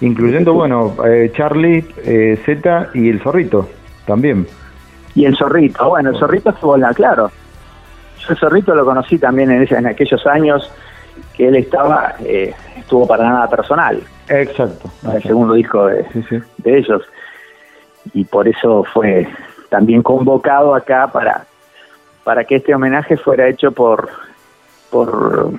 [0.00, 3.68] Incluyendo, bueno, eh, Charlie, eh, Z y el zorrito
[4.06, 4.46] también.
[5.14, 7.30] Y el zorrito, bueno, el zorrito estuvo en la, claro,
[8.18, 10.70] yo el zorrito lo conocí también en, en aquellos años
[11.36, 14.02] que él estaba, eh, estuvo para nada personal.
[14.28, 14.90] Exacto.
[15.14, 16.04] El segundo disco de,
[16.58, 17.02] de ellos.
[18.12, 19.28] Y por eso fue
[19.68, 21.46] también convocado acá para,
[22.24, 24.08] para que este homenaje fuera hecho por,
[24.90, 25.50] por,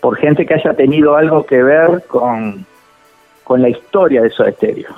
[0.00, 2.66] por gente que haya tenido algo que ver con,
[3.50, 4.94] con la historia de Soda Stereo.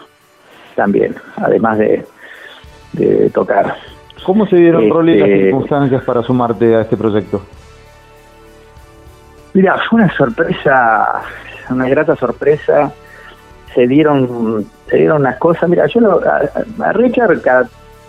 [0.76, 2.04] También, además de,
[2.92, 3.76] de tocar.
[4.26, 7.40] ¿Cómo se dieron este, las circunstancias para sumarte a este proyecto?
[9.54, 11.22] Mira, fue una sorpresa,
[11.70, 12.92] una grata sorpresa.
[13.74, 15.70] Se dieron, se dieron unas cosas.
[15.70, 17.66] Mira, yo a, Richard cada,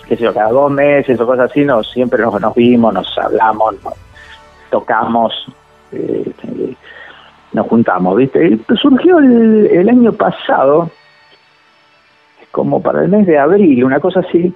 [0.09, 3.17] qué sé yo, cada dos meses o cosas así, nos, siempre nos, nos vimos, nos
[3.17, 3.93] hablamos, nos
[4.69, 5.33] tocamos,
[5.93, 6.33] eh,
[7.53, 8.47] nos juntamos, ¿viste?
[8.47, 10.89] Y surgió el, el año pasado,
[12.51, 14.53] como para el mes de abril, una cosa así,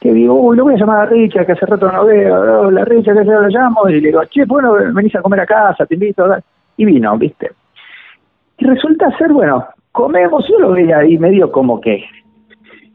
[0.00, 2.84] que digo, uy, lo voy a llamar a Richard, que hace rato no veo, la
[2.84, 5.86] Richard, que se lo llamo, y le digo, che, bueno, venís a comer a casa,
[5.86, 6.26] te invito,
[6.76, 7.52] y vino, ¿viste?
[8.58, 12.04] Y resulta ser, bueno, comemos, yo lo veía ahí medio como que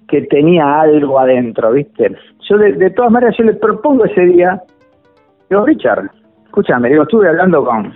[0.09, 2.15] que tenía algo adentro, ¿viste?
[2.49, 4.61] Yo de, todas maneras yo le propongo ese día,
[5.49, 6.09] digo, Richard,
[6.45, 7.93] escúchame, digo, estuve hablando con,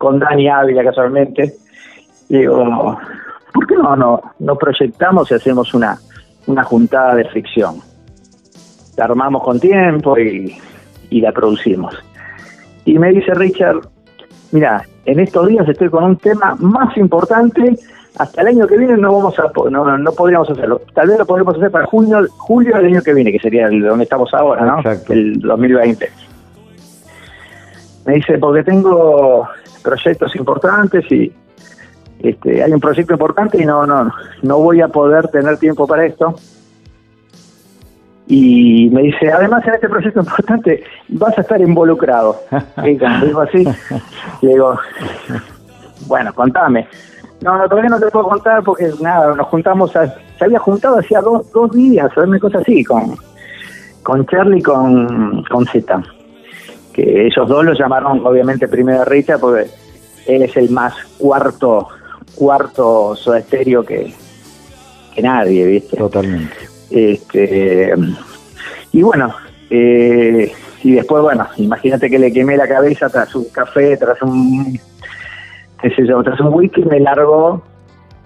[0.00, 1.52] con Dani Ávila casualmente,
[2.26, 2.96] digo,
[3.52, 5.98] ¿por qué no, no, no proyectamos y hacemos una,
[6.46, 7.82] una juntada de fricción?
[8.96, 10.56] la armamos con tiempo y,
[11.10, 11.94] la producimos.
[12.86, 13.80] Y me dice Richard,
[14.52, 17.76] mira, en estos días estoy con un tema más importante,
[18.16, 20.80] hasta el año que viene no vamos a no, no podríamos hacerlo.
[20.94, 23.82] Tal vez lo podremos hacer para junio, julio del año que viene, que sería el
[23.82, 24.82] donde estamos ahora, ¿no?
[25.10, 26.10] El 2020.
[28.06, 29.46] Me dice, porque tengo
[29.82, 31.32] proyectos importantes y
[32.22, 34.12] este, hay un proyecto importante y no, no,
[34.42, 36.34] no voy a poder tener tiempo para esto.
[38.26, 42.36] Y me dice, además en este proyecto importante vas a estar involucrado.
[42.84, 43.64] Y digo así,
[44.42, 44.78] le digo,
[46.06, 46.86] bueno, contame.
[47.42, 51.20] No, no, todavía no te puedo contar porque nada, nos juntamos, se había juntado hacía
[51.22, 53.16] dos, dos días, una cosa así, con,
[54.02, 56.02] con Charlie y con, con Z.
[56.92, 59.66] Que ellos dos lo llamaron obviamente primero Richard porque
[60.26, 61.88] él es el más cuarto,
[62.34, 64.14] cuarto soda que,
[65.14, 65.96] que nadie, ¿viste?
[65.96, 66.56] Totalmente.
[66.90, 67.94] Este,
[68.92, 69.32] y bueno,
[69.70, 74.78] eh, y después, bueno, imagínate que le quemé la cabeza tras un café, tras un,
[75.80, 77.62] qué sé yo, tras un whisky me largó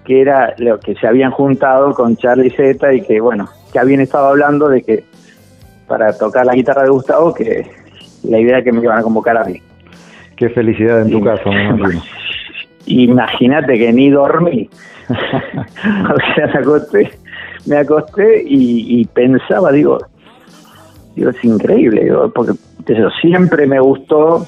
[0.05, 4.01] que era lo que se habían juntado con Charlie Z y que, bueno, que habían
[4.01, 5.03] estado hablando de que
[5.87, 7.69] para tocar la guitarra de Gustavo, que
[8.29, 9.61] la idea que me iban a convocar a mí.
[10.35, 11.49] Qué felicidad en tu caso,
[12.87, 14.69] Imagínate que ni dormí.
[15.09, 17.11] o sea, acosté
[17.65, 19.97] me acosté y, pensaba, digo,
[21.15, 22.53] digo, es increíble, porque
[23.21, 24.45] siempre me gustó,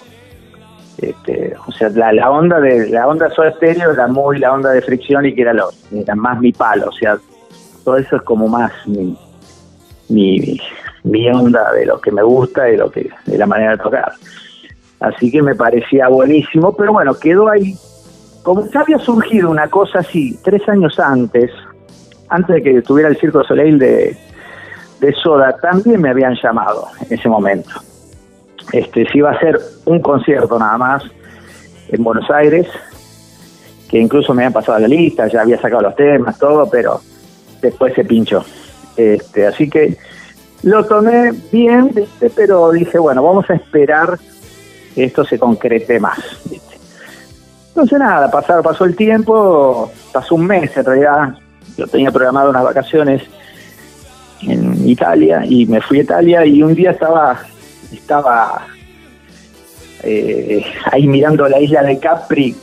[0.97, 4.81] este, o sea, la, onda de la onda Soda Stereo era muy la onda de
[4.81, 7.17] fricción y que era, lo, era más mi palo, o sea,
[7.83, 9.17] todo eso es como más mi,
[10.09, 10.59] mi,
[11.07, 14.11] mi onda de lo que me gusta y lo que de la manera de tocar.
[14.99, 17.75] Así que me parecía buenísimo, pero bueno, quedó ahí.
[18.43, 21.51] Como ya había surgido una cosa así tres años antes,
[22.29, 24.17] antes de que tuviera el Circo Soleil de,
[24.99, 27.69] de Soda, también me habían llamado en ese momento.
[28.73, 31.03] Este, se iba a hacer un concierto nada más
[31.89, 32.67] en Buenos Aires,
[33.89, 36.99] que incluso me habían pasado la lista, ya había sacado los temas, todo, pero
[37.61, 38.43] después se pinchó.
[38.97, 39.97] Este, así que
[40.63, 41.91] lo tomé bien,
[42.35, 44.17] pero dije, bueno, vamos a esperar
[44.95, 46.19] que esto se concrete más.
[47.69, 51.35] Entonces nada, pasar, pasó el tiempo, pasó un mes en realidad,
[51.77, 53.21] yo tenía programado unas vacaciones
[54.41, 57.39] en Italia y me fui a Italia y un día estaba
[57.91, 58.67] estaba
[60.03, 62.55] eh, ahí mirando la isla de Capri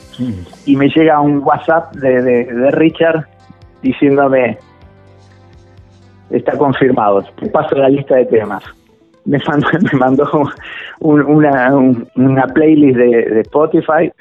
[0.66, 3.26] y me llega un WhatsApp de, Richard
[3.82, 4.58] diciéndome
[6.36, 8.62] está confirmado, te paso la lista de temas.
[9.24, 10.50] Me mandó, me mandó
[11.00, 11.74] una,
[12.16, 14.12] una playlist de Spotify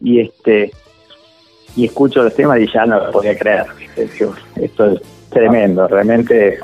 [0.00, 0.70] y este
[1.76, 3.66] y escucho los temas y ya no lo podía creer.
[4.56, 5.00] Esto es
[5.30, 6.58] tremendo, realmente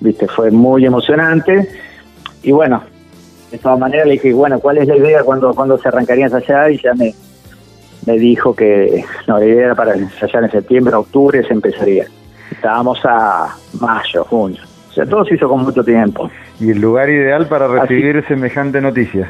[0.00, 1.68] viste fue muy emocionante
[2.42, 2.82] y bueno,
[3.50, 6.36] de todas maneras le dije, bueno, ¿cuál es la idea cuando, cuando se arrancarían a
[6.36, 6.70] ensayar?
[6.72, 7.14] Y ya me,
[8.06, 12.06] me dijo que no, la idea era para ensayar en septiembre, octubre se empezaría.
[12.50, 14.62] Estábamos a mayo, junio.
[14.90, 16.30] O sea, todo se hizo con mucho tiempo.
[16.60, 19.28] ¿Y el lugar ideal para recibir semejante noticia?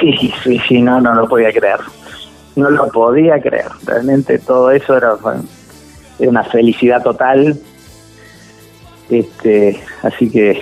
[0.00, 1.78] Sí, sí, sí, no, no lo podía creer.
[2.56, 3.68] No lo podía creer.
[3.84, 5.14] Realmente todo eso era,
[6.18, 7.56] era una felicidad total.
[9.08, 10.60] Este, así que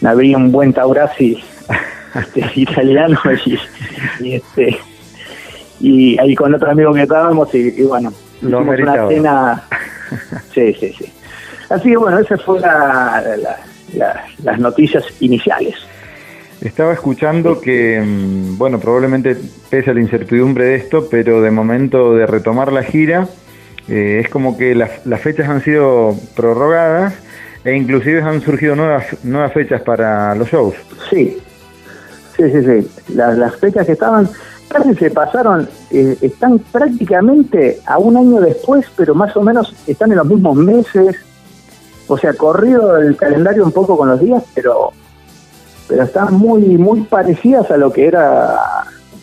[0.00, 1.42] me abrí un buen Taurasi
[2.14, 3.18] este, italiano
[4.20, 4.78] y, este
[5.80, 8.12] y ahí con otro amigo que estábamos y, bueno,
[8.42, 9.62] hicimos una cena.
[10.52, 11.12] Sí, sí, sí.
[11.68, 12.68] Así que bueno, esas fueron
[14.42, 15.76] las noticias iniciales.
[16.60, 19.36] Estaba escuchando que, mm, bueno, probablemente
[19.70, 23.28] pese a la incertidumbre de esto, pero de momento de retomar la gira,
[23.88, 27.14] eh, es como que las, las, fechas han sido prorrogadas
[27.64, 30.74] e inclusive han surgido nuevas nuevas fechas para los shows.
[31.08, 31.38] Sí,
[32.36, 33.14] sí, sí, sí.
[33.14, 34.28] Las, las fechas que estaban
[34.98, 40.18] se pasaron, eh, están prácticamente a un año después, pero más o menos están en
[40.18, 41.16] los mismos meses.
[42.06, 44.92] O sea, corrido el calendario un poco con los días, pero
[45.88, 48.56] pero están muy muy parecidas a lo que era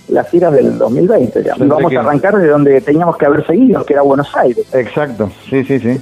[0.09, 1.43] las giras del 2020.
[1.65, 4.65] Vamos a arrancar de donde teníamos que haber seguido, que era Buenos Aires.
[4.73, 5.99] Exacto, sí, sí, sí.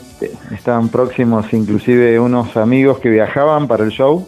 [0.53, 4.27] Estaban próximos inclusive unos amigos que viajaban para el show.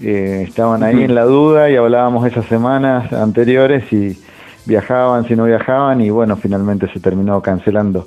[0.00, 4.18] Eh, estaban ahí en la duda y hablábamos esas semanas anteriores si
[4.66, 8.06] viajaban, si no viajaban y bueno, finalmente se terminó cancelando.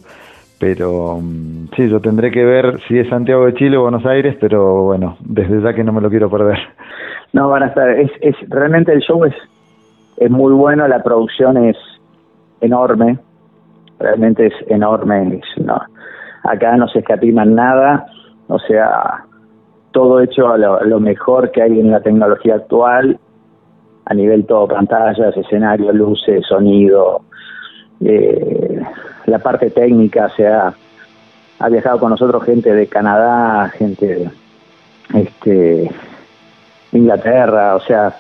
[0.60, 4.36] Pero mm, sí, yo tendré que ver si es Santiago de Chile o Buenos Aires,
[4.39, 6.58] pero bueno, desde ya que no me lo quiero perder.
[7.34, 9.36] No, van a estar, es, es realmente el show es,
[10.18, 11.78] es muy bueno, la producción es
[12.62, 13.20] enorme,
[13.99, 15.80] realmente es enorme, no,
[16.43, 18.05] acá no se escatiman nada,
[18.47, 19.26] o sea,
[19.91, 23.20] todo hecho a lo, mejor que hay en la tecnología actual,
[24.10, 27.22] a nivel todo, pantallas, escenario, luces, sonido,
[27.99, 28.82] eh,
[29.26, 30.74] la parte técnica, o sea,
[31.60, 34.30] ha viajado con nosotros gente de Canadá, gente de,
[35.22, 35.91] este
[36.93, 38.16] Inglaterra, o sea,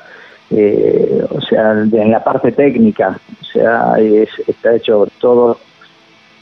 [0.49, 3.95] eh, o sea, en la parte técnica, o sea,
[4.45, 5.57] está hecho todo,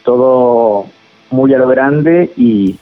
[0.04, 0.86] todo
[1.30, 2.80] muy a lo grande y,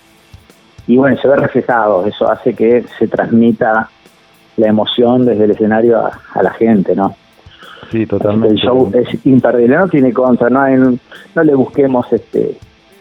[0.88, 3.90] y bueno, se ve reflejado, eso hace que se transmita
[4.58, 7.16] la emoción desde el escenario a, la gente, ¿no?
[7.92, 8.56] Sí, totalmente.
[8.56, 10.98] El show es imperdible, no tiene contra, no,
[11.36, 12.58] no le busquemos este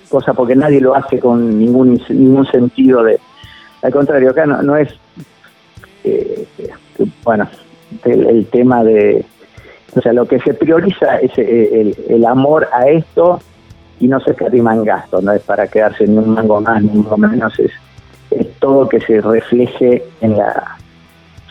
[0.08, 3.18] cosa porque nadie lo hace con ningún ningún sentido de
[3.80, 4.94] al contrario acá no, no es
[6.04, 6.46] eh,
[7.24, 7.48] bueno,
[8.04, 9.24] el, tema de,
[9.94, 13.40] o sea, lo que se prioriza es eh, el, amor a esto
[14.00, 17.04] y no se escatiman gastos, no es para quedarse ni un mango más ni un
[17.04, 17.70] mango menos, es,
[18.30, 20.78] es todo que se refleje en la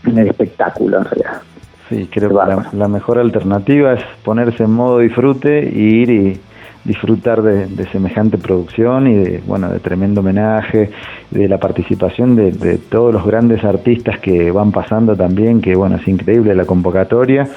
[0.05, 1.41] en el espectáculo en realidad.
[1.89, 6.39] Sí, creo que la, la, mejor alternativa es ponerse en modo disfrute y ir y
[6.83, 10.91] disfrutar de, semejante producción y de bueno de tremendo homenaje
[11.29, 16.07] de la participación de, todos los grandes artistas que van pasando también que bueno es
[16.07, 17.47] increíble la convocatoria.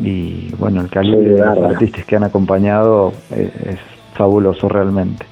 [0.00, 3.78] Y bueno el calibre de los artistas que han acompañado es,
[4.14, 5.24] fabuloso realmente.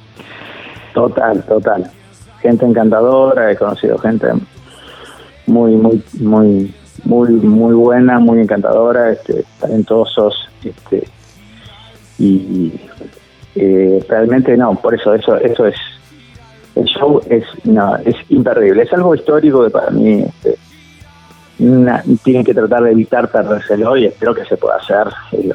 [0.94, 1.90] Total total.
[2.40, 4.28] Gente encantadora he conocido gente
[5.50, 6.74] muy muy muy
[7.04, 11.04] muy muy buena muy encantadora este talentosos este
[12.18, 12.72] y
[13.56, 15.76] eh, realmente no, por eso eso eso es
[16.76, 20.56] el show es no, es imperdible, es algo histórico que para mí este,
[22.22, 25.50] tienen que tratar de evitar perdérselo y espero que se pueda hacer eh,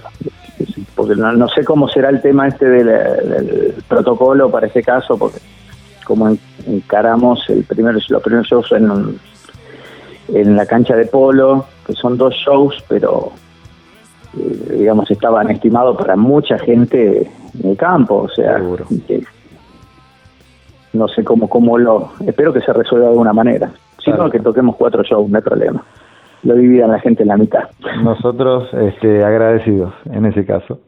[0.93, 5.39] porque no, sé cómo será el tema este del, protocolo para este caso porque
[6.03, 6.35] como
[6.67, 9.17] encaramos el primer, los primeros shows en,
[10.27, 13.31] en la cancha de polo que son dos shows pero
[14.37, 18.61] eh, digamos estaban estimados para mucha gente en el campo, o sea,
[20.93, 23.71] no sé cómo, cómo lo, espero que se resuelva de alguna manera.
[24.03, 25.83] Si no, que toquemos cuatro shows, no hay problema.
[26.43, 27.63] Lo dividan la gente en la mitad.
[28.03, 30.79] Nosotros este, agradecidos en ese caso.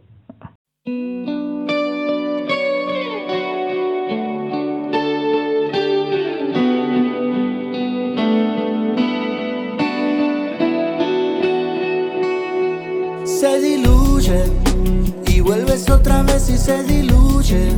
[15.92, 17.70] Otra vez y se diluye.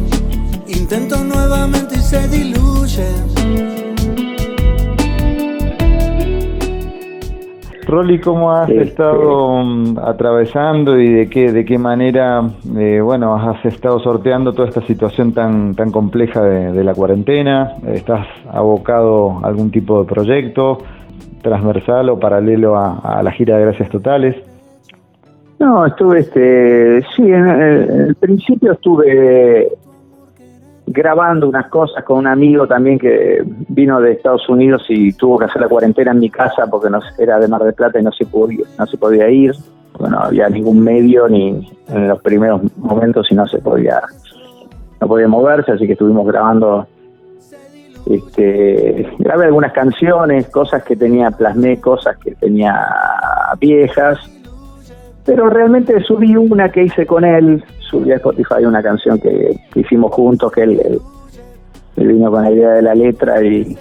[0.68, 3.08] Intento nuevamente y se diluye.
[7.90, 12.48] Rolly, ¿cómo has estado mm, atravesando y de qué, de qué manera,
[12.78, 17.78] eh, bueno, has estado sorteando toda esta situación tan, tan compleja de, la cuarentena?
[17.88, 20.78] ¿Estás abocado a algún tipo de proyecto
[21.42, 24.36] transversal o paralelo a, la gira de Gracias Totales?
[25.60, 29.70] No, estuve, este, sí, en el principio estuve
[30.88, 35.46] grabando unas cosas con un amigo también que vino de Estados Unidos y tuvo que
[35.46, 38.12] hacer la cuarentena en mi casa porque no era de Mar del Plata y no
[38.12, 39.54] se podía, no se podía ir,
[39.92, 44.02] porque no había ningún medio ni en los primeros momentos y no se podía
[45.02, 46.88] no podía moverse, así que estuvimos grabando
[48.06, 52.76] este, grabé algunas canciones, cosas que tenía, plasmé cosas que tenía
[53.60, 54.20] viejas,
[55.30, 60.12] pero realmente subí una que hice con él, subí a Spotify una canción que, hicimos
[60.12, 61.00] juntos, que él,
[61.96, 63.78] vino con la idea de la letra y,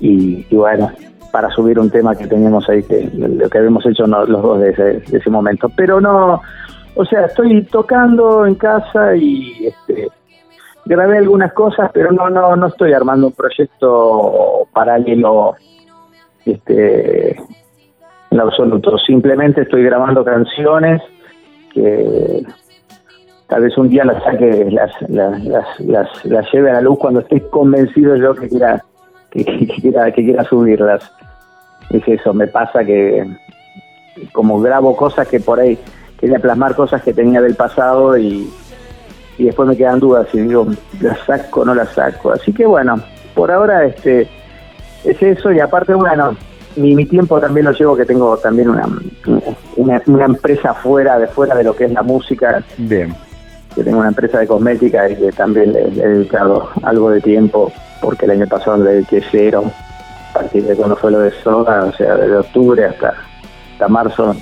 [0.00, 0.90] y, bueno,
[1.30, 5.02] para subir un tema que teníamos ahí, que lo que habíamos hecho los dos de
[5.12, 5.70] ese, momento.
[5.76, 6.42] Pero no,
[6.96, 10.08] o sea, estoy tocando en casa y este,
[10.84, 15.54] grabé algunas cosas, pero no, no, no estoy armando un proyecto paralelo
[16.44, 17.36] este,
[18.30, 18.96] en absoluto.
[18.98, 21.02] Simplemente estoy grabando canciones
[21.72, 22.42] que
[23.48, 27.20] tal vez un día las saque, las, las, las, las, lleve a la luz cuando
[27.20, 28.84] esté convencido yo que quiera,
[29.30, 31.10] que, quiera, que quiera subirlas.
[31.90, 33.26] Es eso, me pasa que
[34.32, 35.78] como grabo cosas que por ahí
[36.18, 38.48] quería plasmar cosas que tenía del pasado y,
[39.38, 40.66] y después me quedan dudas y digo,
[41.00, 42.32] ¿las saco o no las saco?
[42.32, 43.02] Así que bueno,
[43.34, 44.28] por ahora este
[45.04, 46.36] es eso y aparte bueno,
[46.76, 48.88] mi, mi tiempo también lo llevo que tengo también una,
[49.76, 52.62] una, una empresa fuera de fuera de lo que es la música.
[52.78, 53.14] Bien
[53.74, 57.72] que tengo una empresa de cosmética y que también le, he dedicado algo de tiempo,
[58.00, 59.64] porque el año pasado le dediqué cero,
[60.30, 63.14] a partir de cuando fue lo de Soda, o sea, desde octubre hasta,
[63.72, 64.34] hasta marzo,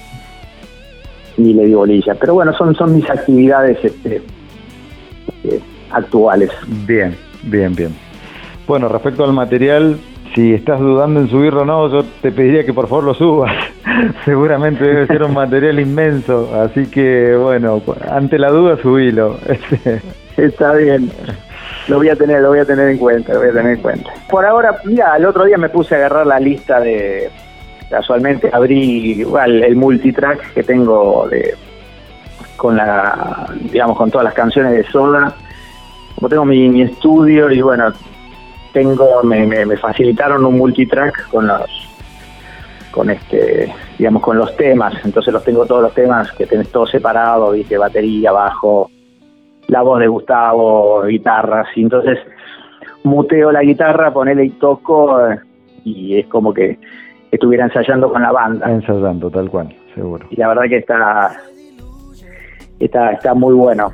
[1.37, 2.15] ni le di bolilla.
[2.15, 4.23] Pero bueno, son, son mis actividades este,
[5.45, 5.61] eh,
[5.91, 6.51] actuales.
[6.87, 7.95] Bien, bien, bien.
[8.67, 9.99] Bueno, respecto al material,
[10.35, 13.53] si estás dudando en subirlo o no, yo te pediría que por favor lo subas.
[14.25, 19.39] Seguramente debe ser un material inmenso, así que bueno, ante la duda subilo.
[20.37, 21.11] Está bien.
[21.89, 23.83] Lo voy a tener, lo voy a tener en cuenta, lo voy a tener en
[23.83, 24.11] cuenta.
[24.29, 27.31] Por ahora, mira, el otro día me puse a agarrar la lista de
[27.89, 31.55] casualmente abrí igual el multitrack que tengo de
[32.59, 35.35] con la digamos con todas las canciones de Soda.
[36.15, 37.93] Como tengo mi estudio y bueno,
[38.79, 41.69] tengo me, me, facilitaron un multitrack con los
[42.93, 44.95] con este digamos con los temas.
[45.05, 48.89] Entonces los tengo todos los temas que tenés todo separado viste batería bajo
[49.67, 51.67] la voz de Gustavo guitarras.
[51.75, 52.19] Y entonces
[53.03, 55.19] muteo la guitarra ponele y toco
[55.83, 56.79] y es como que
[57.33, 58.71] estuviera ensayando con la banda.
[58.71, 60.25] Ensayando tal cual seguro.
[60.31, 61.37] Y la verdad que está
[62.79, 63.93] está está muy bueno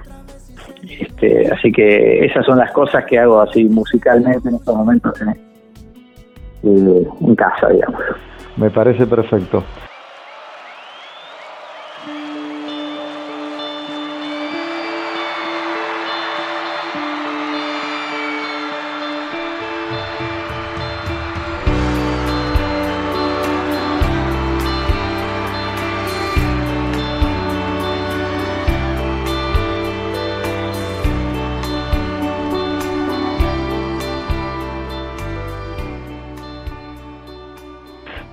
[0.89, 5.28] este, así que esas son las cosas que hago así musicalmente en estos momentos en,
[5.30, 8.01] eh, en casa, digamos.
[8.57, 9.64] Me parece perfecto.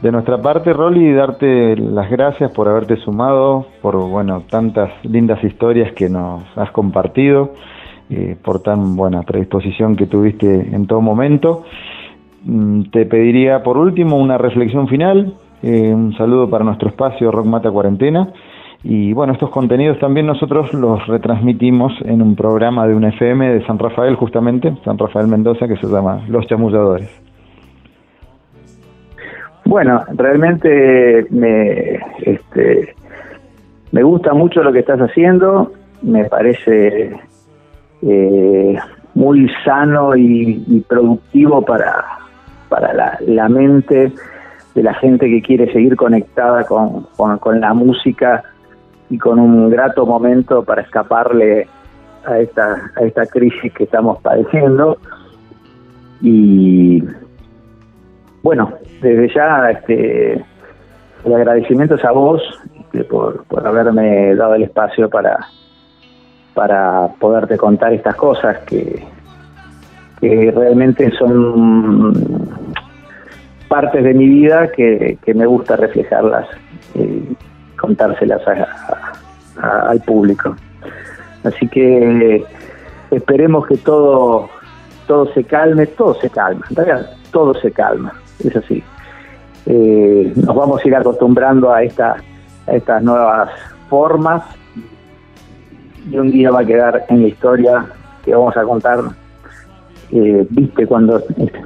[0.01, 5.93] De nuestra parte, Rolly, darte las gracias por haberte sumado, por bueno tantas lindas historias
[5.93, 7.53] que nos has compartido,
[8.09, 11.65] eh, por tan buena predisposición que tuviste en todo momento.
[12.43, 17.45] Mm, te pediría por último una reflexión final, eh, un saludo para nuestro espacio Rock
[17.45, 18.33] Mata Cuarentena.
[18.83, 23.65] Y bueno, estos contenidos también nosotros los retransmitimos en un programa de un FM de
[23.67, 27.20] San Rafael, justamente, San Rafael Mendoza, que se llama Los Chamulladores.
[29.71, 31.93] Bueno, realmente me,
[32.23, 32.93] este,
[33.93, 37.17] me gusta mucho lo que estás haciendo, me parece
[38.01, 38.77] eh,
[39.13, 42.03] muy sano y, productivo para,
[42.67, 44.11] para la, mente
[44.75, 48.43] de la gente que quiere seguir conectada con, con, la música
[49.09, 51.65] y con un grato momento para escaparle
[52.25, 54.97] a esta, a esta crisis que estamos padeciendo.
[56.21, 57.01] Y
[58.43, 60.33] bueno, desde ya este,
[61.25, 62.41] el agradecimiento es a vos
[62.83, 65.47] este, por, por haberme dado el espacio para,
[66.53, 69.03] para poderte contar estas cosas que,
[70.19, 72.49] que realmente son
[73.67, 76.47] partes de mi vida que, me gusta reflejarlas
[76.93, 77.35] y
[77.77, 78.41] contárselas
[79.57, 80.55] al público.
[81.43, 82.45] Así que
[83.11, 84.49] esperemos que todo
[85.07, 86.65] todo se calme, todo se calma,
[87.31, 88.13] todo se calma,
[88.47, 88.83] es así.
[89.65, 92.17] Eh, nos vamos a ir acostumbrando a, esta,
[92.67, 93.49] a estas nuevas
[93.89, 94.43] formas
[96.09, 97.85] y un día va a quedar en la historia
[98.23, 98.99] que vamos a contar.
[100.11, 101.23] Eh, viste, cuando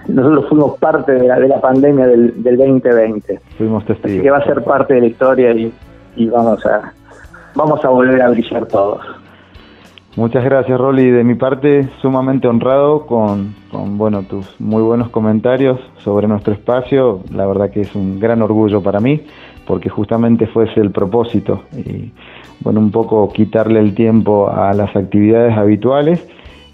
[0.07, 3.39] nosotros fuimos parte de la, de la pandemia del, del 2020.
[3.57, 4.21] Fuimos testigos.
[4.21, 5.73] que va a ser parte de la historia y,
[6.15, 6.93] y vamos a
[7.55, 9.01] vamos a volver a brillar todos.
[10.16, 11.11] Muchas gracias, Rolly.
[11.11, 17.22] De mi parte, sumamente honrado con, con, bueno, tus muy buenos comentarios sobre nuestro espacio.
[17.34, 19.22] La verdad que es un gran orgullo para mí,
[19.68, 21.63] porque justamente fue ese el propósito.
[21.76, 22.13] Y
[22.61, 26.26] bueno, un poco quitarle el tiempo a las actividades habituales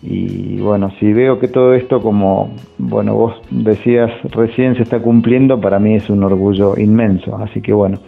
[0.03, 5.61] y bueno, si veo que todo esto, como bueno, vos decías recién se está cumpliendo,
[5.61, 7.37] para mí es un orgullo inmenso.
[7.37, 7.99] Así que bueno,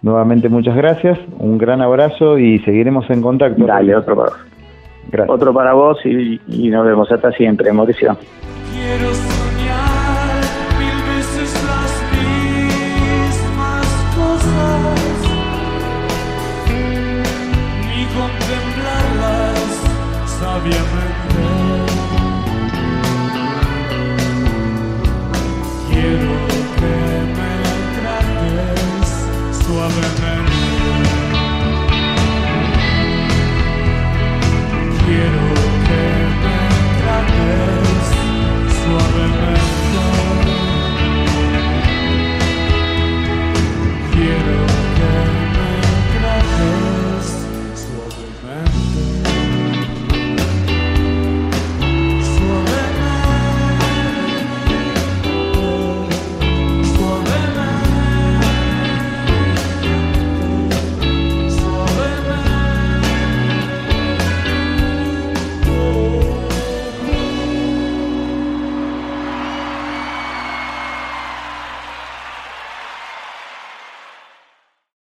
[0.00, 3.66] nuevamente muchas gracias, un gran abrazo y seguiremos en contacto.
[3.66, 4.32] Dale, otro para,
[5.10, 5.34] Gracias.
[5.34, 8.16] Otro para vos y, y nos vemos hasta siempre, Mauricio.